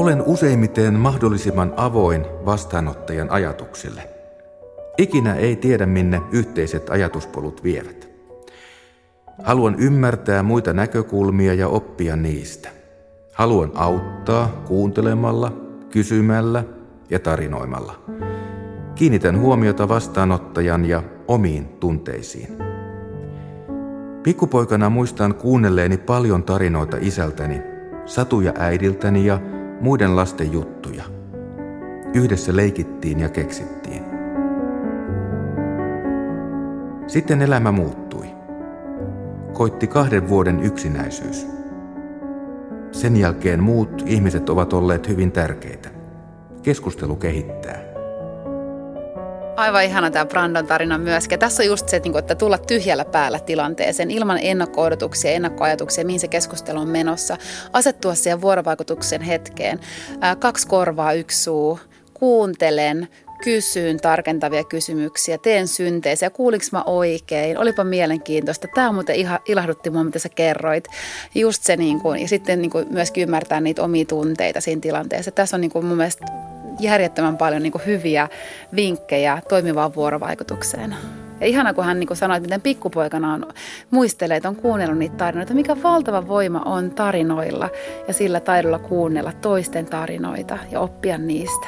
Olen 0.00 0.22
useimmiten 0.26 0.94
mahdollisimman 0.94 1.74
avoin 1.76 2.26
vastaanottajan 2.46 3.30
ajatuksille. 3.30 4.02
Ikinä 4.98 5.34
ei 5.34 5.56
tiedä, 5.56 5.86
minne 5.86 6.22
yhteiset 6.32 6.90
ajatuspolut 6.90 7.64
vievät. 7.64 8.08
Haluan 9.42 9.74
ymmärtää 9.78 10.42
muita 10.42 10.72
näkökulmia 10.72 11.54
ja 11.54 11.68
oppia 11.68 12.16
niistä. 12.16 12.68
Haluan 13.32 13.72
auttaa 13.74 14.62
kuuntelemalla, 14.66 15.52
kysymällä 15.90 16.64
ja 17.10 17.18
tarinoimalla. 17.18 18.02
Kiinnitän 18.94 19.40
huomiota 19.40 19.88
vastaanottajan 19.88 20.84
ja 20.84 21.02
omiin 21.28 21.68
tunteisiin. 21.68 22.48
Pikkupoikana 24.22 24.90
muistan 24.90 25.34
kuunnelleeni 25.34 25.96
paljon 25.96 26.42
tarinoita 26.42 26.96
isältäni, 27.00 27.62
satuja 28.06 28.52
äidiltäni 28.58 29.26
ja 29.26 29.40
muiden 29.80 30.16
lasten 30.16 30.52
juttuja. 30.52 31.04
Yhdessä 32.14 32.56
leikittiin 32.56 33.20
ja 33.20 33.28
keksittiin. 33.28 34.02
Sitten 37.06 37.42
elämä 37.42 37.72
muuttui. 37.72 38.26
Koitti 39.52 39.86
kahden 39.86 40.28
vuoden 40.28 40.60
yksinäisyys. 40.60 41.46
Sen 42.92 43.16
jälkeen 43.16 43.62
muut 43.62 44.02
ihmiset 44.06 44.50
ovat 44.50 44.72
olleet 44.72 45.08
hyvin 45.08 45.32
tärkeitä. 45.32 45.88
Keskustelu 46.62 47.16
kehittää. 47.16 47.89
Aivan 49.60 49.84
ihana 49.84 50.10
tämä 50.10 50.26
Brandon 50.26 50.66
tarina 50.66 50.98
myöskin. 50.98 51.38
Tässä 51.38 51.62
on 51.62 51.66
just 51.66 51.88
se, 51.88 51.96
että 51.96 52.08
niinku, 52.08 52.34
tulla 52.34 52.58
tyhjällä 52.58 53.04
päällä 53.04 53.38
tilanteeseen 53.38 54.10
ilman 54.10 54.38
ennakko-odotuksia, 54.42 55.30
ennakkoajatuksia, 55.30 56.04
mihin 56.04 56.20
se 56.20 56.28
keskustelu 56.28 56.80
on 56.80 56.88
menossa. 56.88 57.36
Asettua 57.72 58.14
siihen 58.14 58.40
vuorovaikutuksen 58.40 59.22
hetkeen. 59.22 59.80
Kaksi 60.38 60.66
korvaa, 60.66 61.12
yksi 61.12 61.42
suu. 61.42 61.80
Kuuntelen, 62.14 63.08
kysyn 63.44 63.96
tarkentavia 63.96 64.64
kysymyksiä, 64.64 65.38
teen 65.38 65.68
synteisiä, 65.68 66.30
kuulinko 66.30 66.66
mä 66.72 66.82
oikein, 66.82 67.58
olipa 67.58 67.84
mielenkiintoista. 67.84 68.68
Tämä 68.74 68.92
muuten 68.92 69.16
ilahdutti 69.48 69.90
mua, 69.90 70.04
mitä 70.04 70.18
sä 70.18 70.28
kerroit. 70.28 70.84
Just 71.34 71.62
se, 71.62 71.76
niin 71.76 72.00
kuin, 72.00 72.20
ja 72.20 72.28
sitten 72.28 72.62
niin 72.62 72.70
kuin 72.70 72.86
myöskin 72.90 73.22
ymmärtää 73.22 73.60
niitä 73.60 73.82
omia 73.82 74.04
tunteita 74.04 74.60
siinä 74.60 74.80
tilanteessa. 74.80 75.30
Tässä 75.30 75.56
on 75.56 75.60
niin 75.60 75.70
kuin 75.70 75.84
mun 75.84 75.96
mielestä 75.96 76.26
järjettömän 76.80 77.36
paljon 77.36 77.62
niin 77.62 77.72
kuin 77.72 77.86
hyviä 77.86 78.28
vinkkejä 78.76 79.42
toimivaan 79.48 79.94
vuorovaikutukseen. 79.94 80.96
Ja 81.40 81.46
ihana, 81.46 81.74
kun 81.74 81.84
hän 81.84 82.00
niin 82.00 82.06
kuin 82.06 82.16
sanoi, 82.16 82.36
että 82.36 82.46
miten 82.46 82.60
pikkupoikana 82.60 83.34
on, 83.34 83.46
muistelee, 83.90 84.36
että 84.36 84.48
on 84.48 84.56
kuunnellut 84.56 84.98
niitä 84.98 85.16
tarinoita, 85.16 85.54
mikä 85.54 85.82
valtava 85.82 86.28
voima 86.28 86.62
on 86.64 86.90
tarinoilla 86.90 87.68
ja 88.08 88.14
sillä 88.14 88.40
taidolla 88.40 88.78
kuunnella 88.78 89.32
toisten 89.32 89.86
tarinoita 89.86 90.58
ja 90.70 90.80
oppia 90.80 91.18
niistä. 91.18 91.66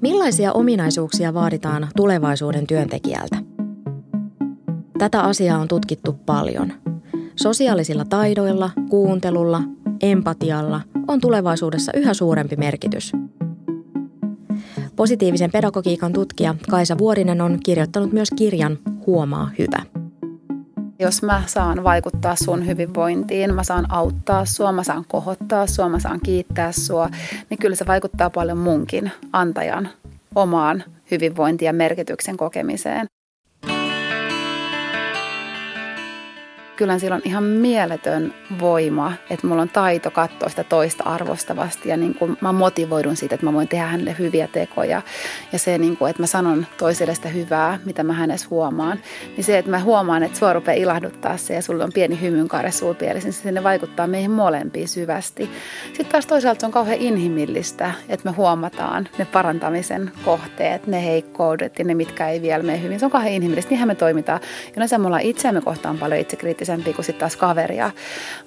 Millaisia 0.00 0.52
ominaisuuksia 0.52 1.34
vaaditaan 1.34 1.88
tulevaisuuden 1.96 2.66
työntekijältä? 2.66 3.36
Tätä 4.98 5.20
asiaa 5.20 5.58
on 5.58 5.68
tutkittu 5.68 6.12
paljon. 6.26 6.72
Sosiaalisilla 7.36 8.04
taidoilla, 8.04 8.70
kuuntelulla, 8.90 9.62
empatialla 10.02 10.80
on 11.08 11.20
tulevaisuudessa 11.20 11.92
yhä 11.94 12.14
suurempi 12.14 12.56
merkitys. 12.56 13.12
Positiivisen 14.96 15.50
pedagogiikan 15.50 16.12
tutkija 16.12 16.54
Kaisa 16.70 16.98
Vuorinen 16.98 17.40
on 17.40 17.58
kirjoittanut 17.64 18.12
myös 18.12 18.28
kirjan 18.36 18.78
Huomaa 19.06 19.50
hyvä. 19.58 19.82
Jos 20.98 21.22
mä 21.22 21.42
saan 21.46 21.84
vaikuttaa 21.84 22.36
sun 22.36 22.66
hyvinvointiin, 22.66 23.54
mä 23.54 23.64
saan 23.64 23.92
auttaa 23.92 24.44
sua, 24.44 24.72
mä 24.72 24.84
saan 24.84 25.04
kohottaa 25.08 25.66
sua, 25.66 25.88
mä 25.88 25.98
saan 25.98 26.20
kiittää 26.20 26.72
sua, 26.72 27.08
niin 27.50 27.58
kyllä 27.58 27.76
se 27.76 27.86
vaikuttaa 27.86 28.30
paljon 28.30 28.58
munkin 28.58 29.10
antajan 29.32 29.88
omaan 30.34 30.84
hyvinvointiin 31.10 31.66
ja 31.66 31.72
merkityksen 31.72 32.36
kokemiseen. 32.36 33.06
Kyllä 36.80 36.98
sillä 36.98 37.16
on 37.16 37.22
ihan 37.24 37.44
mieletön 37.44 38.34
voima, 38.60 39.12
että 39.30 39.46
mulla 39.46 39.62
on 39.62 39.68
taito 39.68 40.10
katsoa 40.10 40.48
sitä 40.48 40.64
toista 40.64 41.04
arvostavasti 41.04 41.88
ja 41.88 41.96
niin 41.96 42.14
kuin 42.14 42.36
mä 42.40 42.52
motivoidun 42.52 43.16
siitä, 43.16 43.34
että 43.34 43.46
mä 43.46 43.52
voin 43.52 43.68
tehdä 43.68 43.86
hänelle 43.86 44.16
hyviä 44.18 44.48
tekoja 44.48 45.02
ja 45.52 45.58
se, 45.58 45.78
niin 45.78 45.96
kuin, 45.96 46.10
että 46.10 46.22
mä 46.22 46.26
sanon 46.26 46.66
toiselle 46.78 47.14
sitä 47.14 47.28
hyvää, 47.28 47.78
mitä 47.84 48.04
mä 48.04 48.12
hänessä 48.12 48.46
huomaan, 48.50 48.98
niin 49.36 49.44
se, 49.44 49.58
että 49.58 49.70
mä 49.70 49.80
huomaan, 49.80 50.22
että 50.22 50.38
sua 50.38 50.52
rupeaa 50.52 50.74
ilahduttaa 50.74 51.36
se 51.36 51.54
ja 51.54 51.62
sulla 51.62 51.84
on 51.84 51.92
pieni 51.92 52.20
hymynkaare 52.20 52.70
suupielessä, 52.70 53.28
niin 53.28 53.34
se 53.34 53.52
ne 53.52 53.62
vaikuttaa 53.62 54.06
meihin 54.06 54.30
molempiin 54.30 54.88
syvästi. 54.88 55.50
Sitten 55.86 56.06
taas 56.06 56.26
toisaalta 56.26 56.60
se 56.60 56.66
on 56.66 56.72
kauhean 56.72 57.00
inhimillistä, 57.00 57.92
että 58.08 58.30
me 58.30 58.36
huomataan 58.36 59.08
ne 59.18 59.24
parantamisen 59.24 60.12
kohteet, 60.24 60.86
ne 60.86 61.04
heikkoudet 61.04 61.78
ja 61.78 61.84
ne, 61.84 61.94
mitkä 61.94 62.28
ei 62.28 62.42
vielä 62.42 62.62
mene 62.62 62.82
hyvin. 62.82 62.98
Se 62.98 63.04
on 63.04 63.10
kauhean 63.10 63.34
inhimillistä, 63.34 63.70
niinhän 63.70 63.88
me 63.88 63.94
toimitaan. 63.94 64.40
Ja 64.76 64.98
me 64.98 65.06
ollaan 65.06 65.22
itseämme 65.22 65.60
kohtaan 65.60 65.98
paljon 65.98 66.20
itsekriittisiä 66.20 66.69
kriittisempi 66.70 66.94
kuin 66.94 67.04
sitten 67.04 67.20
taas 67.20 67.36
kaveria. 67.36 67.90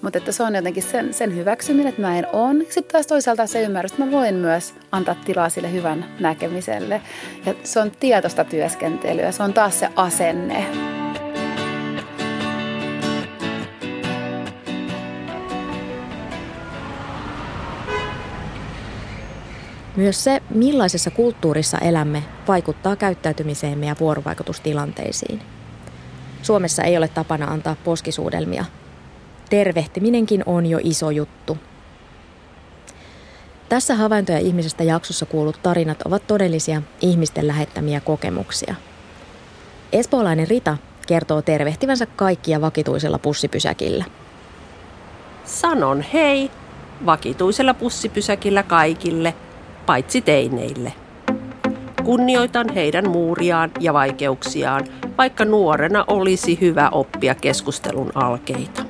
Mutta 0.01 0.17
että 0.17 0.31
se 0.31 0.43
on 0.43 0.55
jotenkin 0.55 0.83
sen, 0.83 1.13
sen 1.13 1.35
hyväksyminen, 1.35 1.87
että 1.87 2.01
näin 2.01 2.25
on. 2.33 2.59
Sitten 2.69 2.91
taas 2.91 3.07
toisaalta 3.07 3.47
se 3.47 3.61
ymmärrys, 3.61 3.91
että 3.91 4.05
mä 4.05 4.11
voin 4.11 4.35
myös 4.35 4.73
antaa 4.91 5.15
tilaa 5.15 5.49
sille 5.49 5.71
hyvän 5.71 6.05
näkemiselle. 6.19 7.01
Ja 7.45 7.53
se 7.63 7.79
on 7.79 7.91
tietoista 7.91 8.43
työskentelyä, 8.43 9.31
se 9.31 9.43
on 9.43 9.53
taas 9.53 9.79
se 9.79 9.89
asenne. 9.95 10.65
Myös 19.95 20.23
se, 20.23 20.41
millaisessa 20.49 21.11
kulttuurissa 21.11 21.77
elämme, 21.77 22.23
vaikuttaa 22.47 22.95
käyttäytymiseemme 22.95 23.85
ja 23.85 23.95
vuorovaikutustilanteisiin. 23.99 25.52
Suomessa 26.43 26.83
ei 26.83 26.97
ole 26.97 27.07
tapana 27.07 27.45
antaa 27.45 27.75
poskisuudelmia. 27.83 28.65
Tervehtiminenkin 29.49 30.43
on 30.45 30.65
jo 30.65 30.79
iso 30.83 31.11
juttu. 31.11 31.57
Tässä 33.69 33.95
havaintoja 33.95 34.37
ihmisestä 34.37 34.83
jaksossa 34.83 35.25
kuulut 35.25 35.59
tarinat 35.63 36.01
ovat 36.01 36.27
todellisia 36.27 36.81
ihmisten 37.01 37.47
lähettämiä 37.47 37.99
kokemuksia. 37.99 38.75
Espoolainen 39.91 40.47
Rita 40.47 40.77
kertoo 41.07 41.41
tervehtivänsä 41.41 42.05
kaikkia 42.05 42.61
vakituisella 42.61 43.19
pussipysäkillä. 43.19 44.05
Sanon 45.45 46.01
hei 46.13 46.51
vakituisella 47.05 47.73
pussipysäkillä 47.73 48.63
kaikille, 48.63 49.33
paitsi 49.85 50.21
teineille. 50.21 50.93
Kunnioitan 52.03 52.73
heidän 52.73 53.09
muuriaan 53.09 53.71
ja 53.79 53.93
vaikeuksiaan, 53.93 54.87
vaikka 55.17 55.45
nuorena 55.45 56.05
olisi 56.07 56.61
hyvä 56.61 56.89
oppia 56.89 57.35
keskustelun 57.35 58.11
alkeita. 58.15 58.83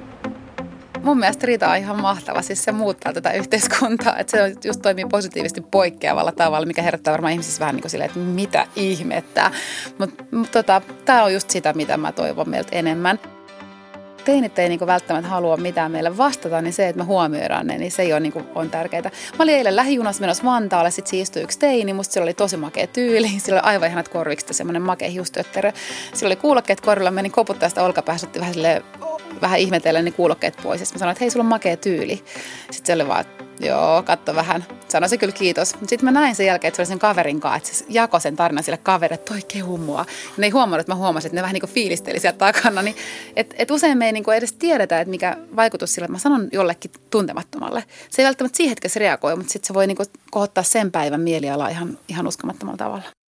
Mun 1.04 1.20
mielestä 1.20 1.48
Rita 1.48 1.70
on 1.70 1.78
ihan 1.78 2.02
mahtava. 2.02 2.42
Siis 2.42 2.64
se 2.64 2.72
muuttaa 2.72 3.14
tätä 3.14 3.32
yhteiskuntaa. 3.32 4.18
Että 4.18 4.32
se 4.32 4.56
just 4.68 4.82
toimii 4.82 5.06
positiivisesti 5.06 5.62
poikkeavalla 5.62 6.32
tavalla, 6.32 6.66
mikä 6.66 6.82
herättää 6.82 7.12
varmaan 7.12 7.34
ihmisissä 7.34 7.60
vähän 7.60 7.76
niin 7.76 7.82
kuin 7.82 7.92
silleen, 7.92 8.10
että 8.10 8.20
mitä 8.20 8.68
ihmettä. 8.76 9.52
Mutta 9.98 10.24
mut, 10.32 10.52
tota, 10.52 10.82
tämä 11.06 11.24
on 11.24 11.34
just 11.34 11.50
sitä, 11.50 11.74
mitä 11.74 11.98
mä 11.98 12.12
toivon 12.12 12.50
meiltä 12.50 12.70
enemmän 12.72 13.20
teinit 14.26 14.60
ei 14.60 14.70
niinku 14.70 14.88
välttämättä 14.88 15.30
halua 15.30 15.58
mitään 15.58 15.92
meille 15.92 16.18
vastata, 16.18 16.62
niin 16.62 16.74
se, 16.74 16.88
että 16.88 17.02
me 17.02 17.06
huomioidaan 17.06 17.68
ne, 17.68 17.78
niin 17.78 17.92
se 17.92 18.02
ei 18.02 18.14
ole 18.14 18.20
niinku, 18.20 18.42
on 18.56 18.70
tärkeää. 18.70 19.12
Mä 19.38 19.44
olin 19.44 19.56
eilen 19.56 19.76
lähijunassa 19.76 20.22
menossa 20.22 20.44
Vantaalle, 20.44 20.92
sit 20.92 21.08
siinä 21.08 21.24
istui 21.24 21.42
yksi 21.42 21.60
teini, 21.60 21.94
musta 21.94 22.14
sillä 22.14 22.26
oli 22.26 22.34
tosi 22.34 22.58
makea 22.58 22.88
tyyli, 22.88 23.30
sillä 23.44 23.60
oli 23.60 23.70
aivan 23.70 23.88
ihanat 23.88 24.08
korvikset 24.08 24.56
semmoinen 24.56 24.82
makea 24.82 25.10
hiustötterö. 25.10 25.72
Sillä 26.14 26.28
oli 26.28 26.36
kuulokkeet 26.36 26.82
korvilla, 26.82 27.12
menin 27.12 27.32
koputtaa 27.32 27.70
sitä 27.70 27.84
olkapäästä, 27.84 28.40
vähän 28.40 28.54
silleen, 28.54 28.84
vähän 29.42 29.60
ihmetellen 29.60 30.06
niin 30.06 30.14
kuulokkeet 30.14 30.58
pois. 30.64 30.82
Ja 30.82 30.88
mä 30.94 31.00
sanoin, 31.00 31.12
että 31.12 31.24
hei, 31.24 31.30
sulla 31.30 31.44
on 31.44 31.50
makea 31.50 31.78
tyyli. 31.78 32.24
Sitten 32.72 32.86
se 32.86 32.94
oli 32.94 33.08
vaan, 33.08 33.26
joo, 33.60 34.04
katso 34.04 34.36
vähän. 34.36 34.66
Sanoin 34.88 35.10
se 35.10 35.18
kyllä 35.18 35.34
kiitos. 35.34 35.70
Sitten 35.70 36.04
mä 36.04 36.12
näin 36.12 36.36
sen 36.36 36.46
jälkeen, 36.46 36.70
että 36.70 36.76
se 36.76 36.82
oli 36.82 36.88
sen 36.88 37.00
kaverin 37.00 37.40
kanssa, 37.40 37.58
että 37.58 37.74
se 37.74 37.86
jakoi 37.90 38.22
sen 38.22 38.36
tarinan 38.36 38.64
sille 38.64 38.78
kaverille, 38.78 39.16
että 39.16 39.34
toi 39.34 39.42
kehu 39.48 39.78
mua. 39.78 40.00
Ja 40.00 40.06
ne 40.38 40.48
ei 40.48 40.52
huomannut, 40.52 40.80
että 40.80 40.92
mä 40.92 40.96
huomasin, 40.96 41.28
että 41.28 41.36
ne 41.36 41.42
vähän 41.42 41.54
niin 41.54 41.62
kuin 41.62 41.72
fiilisteli 41.72 42.20
sieltä 42.20 42.38
takana. 42.38 42.82
Niin, 42.82 42.96
et, 43.36 43.56
et 43.58 43.72
usein 43.72 43.98
me 43.98 44.06
ei 44.06 44.12
niin 44.12 44.24
kuin 44.24 44.38
edes 44.38 44.54
tiedetä, 44.54 45.02
että 45.02 45.10
mikä 45.10 45.38
vaikutus 45.56 45.94
sillä, 45.94 46.06
että 46.06 46.14
mä 46.14 46.20
sanon 46.20 46.50
jollekin 46.52 46.92
tuntemattomalle. 47.10 47.84
Se 48.10 48.22
ei 48.22 48.26
välttämättä 48.26 48.58
siihen 48.58 48.72
hetkessä 48.72 49.00
reagoi, 49.00 49.36
mutta 49.36 49.52
sitten 49.52 49.68
se 49.68 49.74
voi 49.74 49.88
niin 49.88 49.98
kuin 49.98 50.08
kohottaa 50.32 50.64
sen 50.64 50.92
päivän 50.92 51.22
mielialaa 51.22 51.70
ihan, 51.70 51.98
ihan 52.08 52.28
uskomattomalla 52.28 52.78
tavalla. 52.78 53.23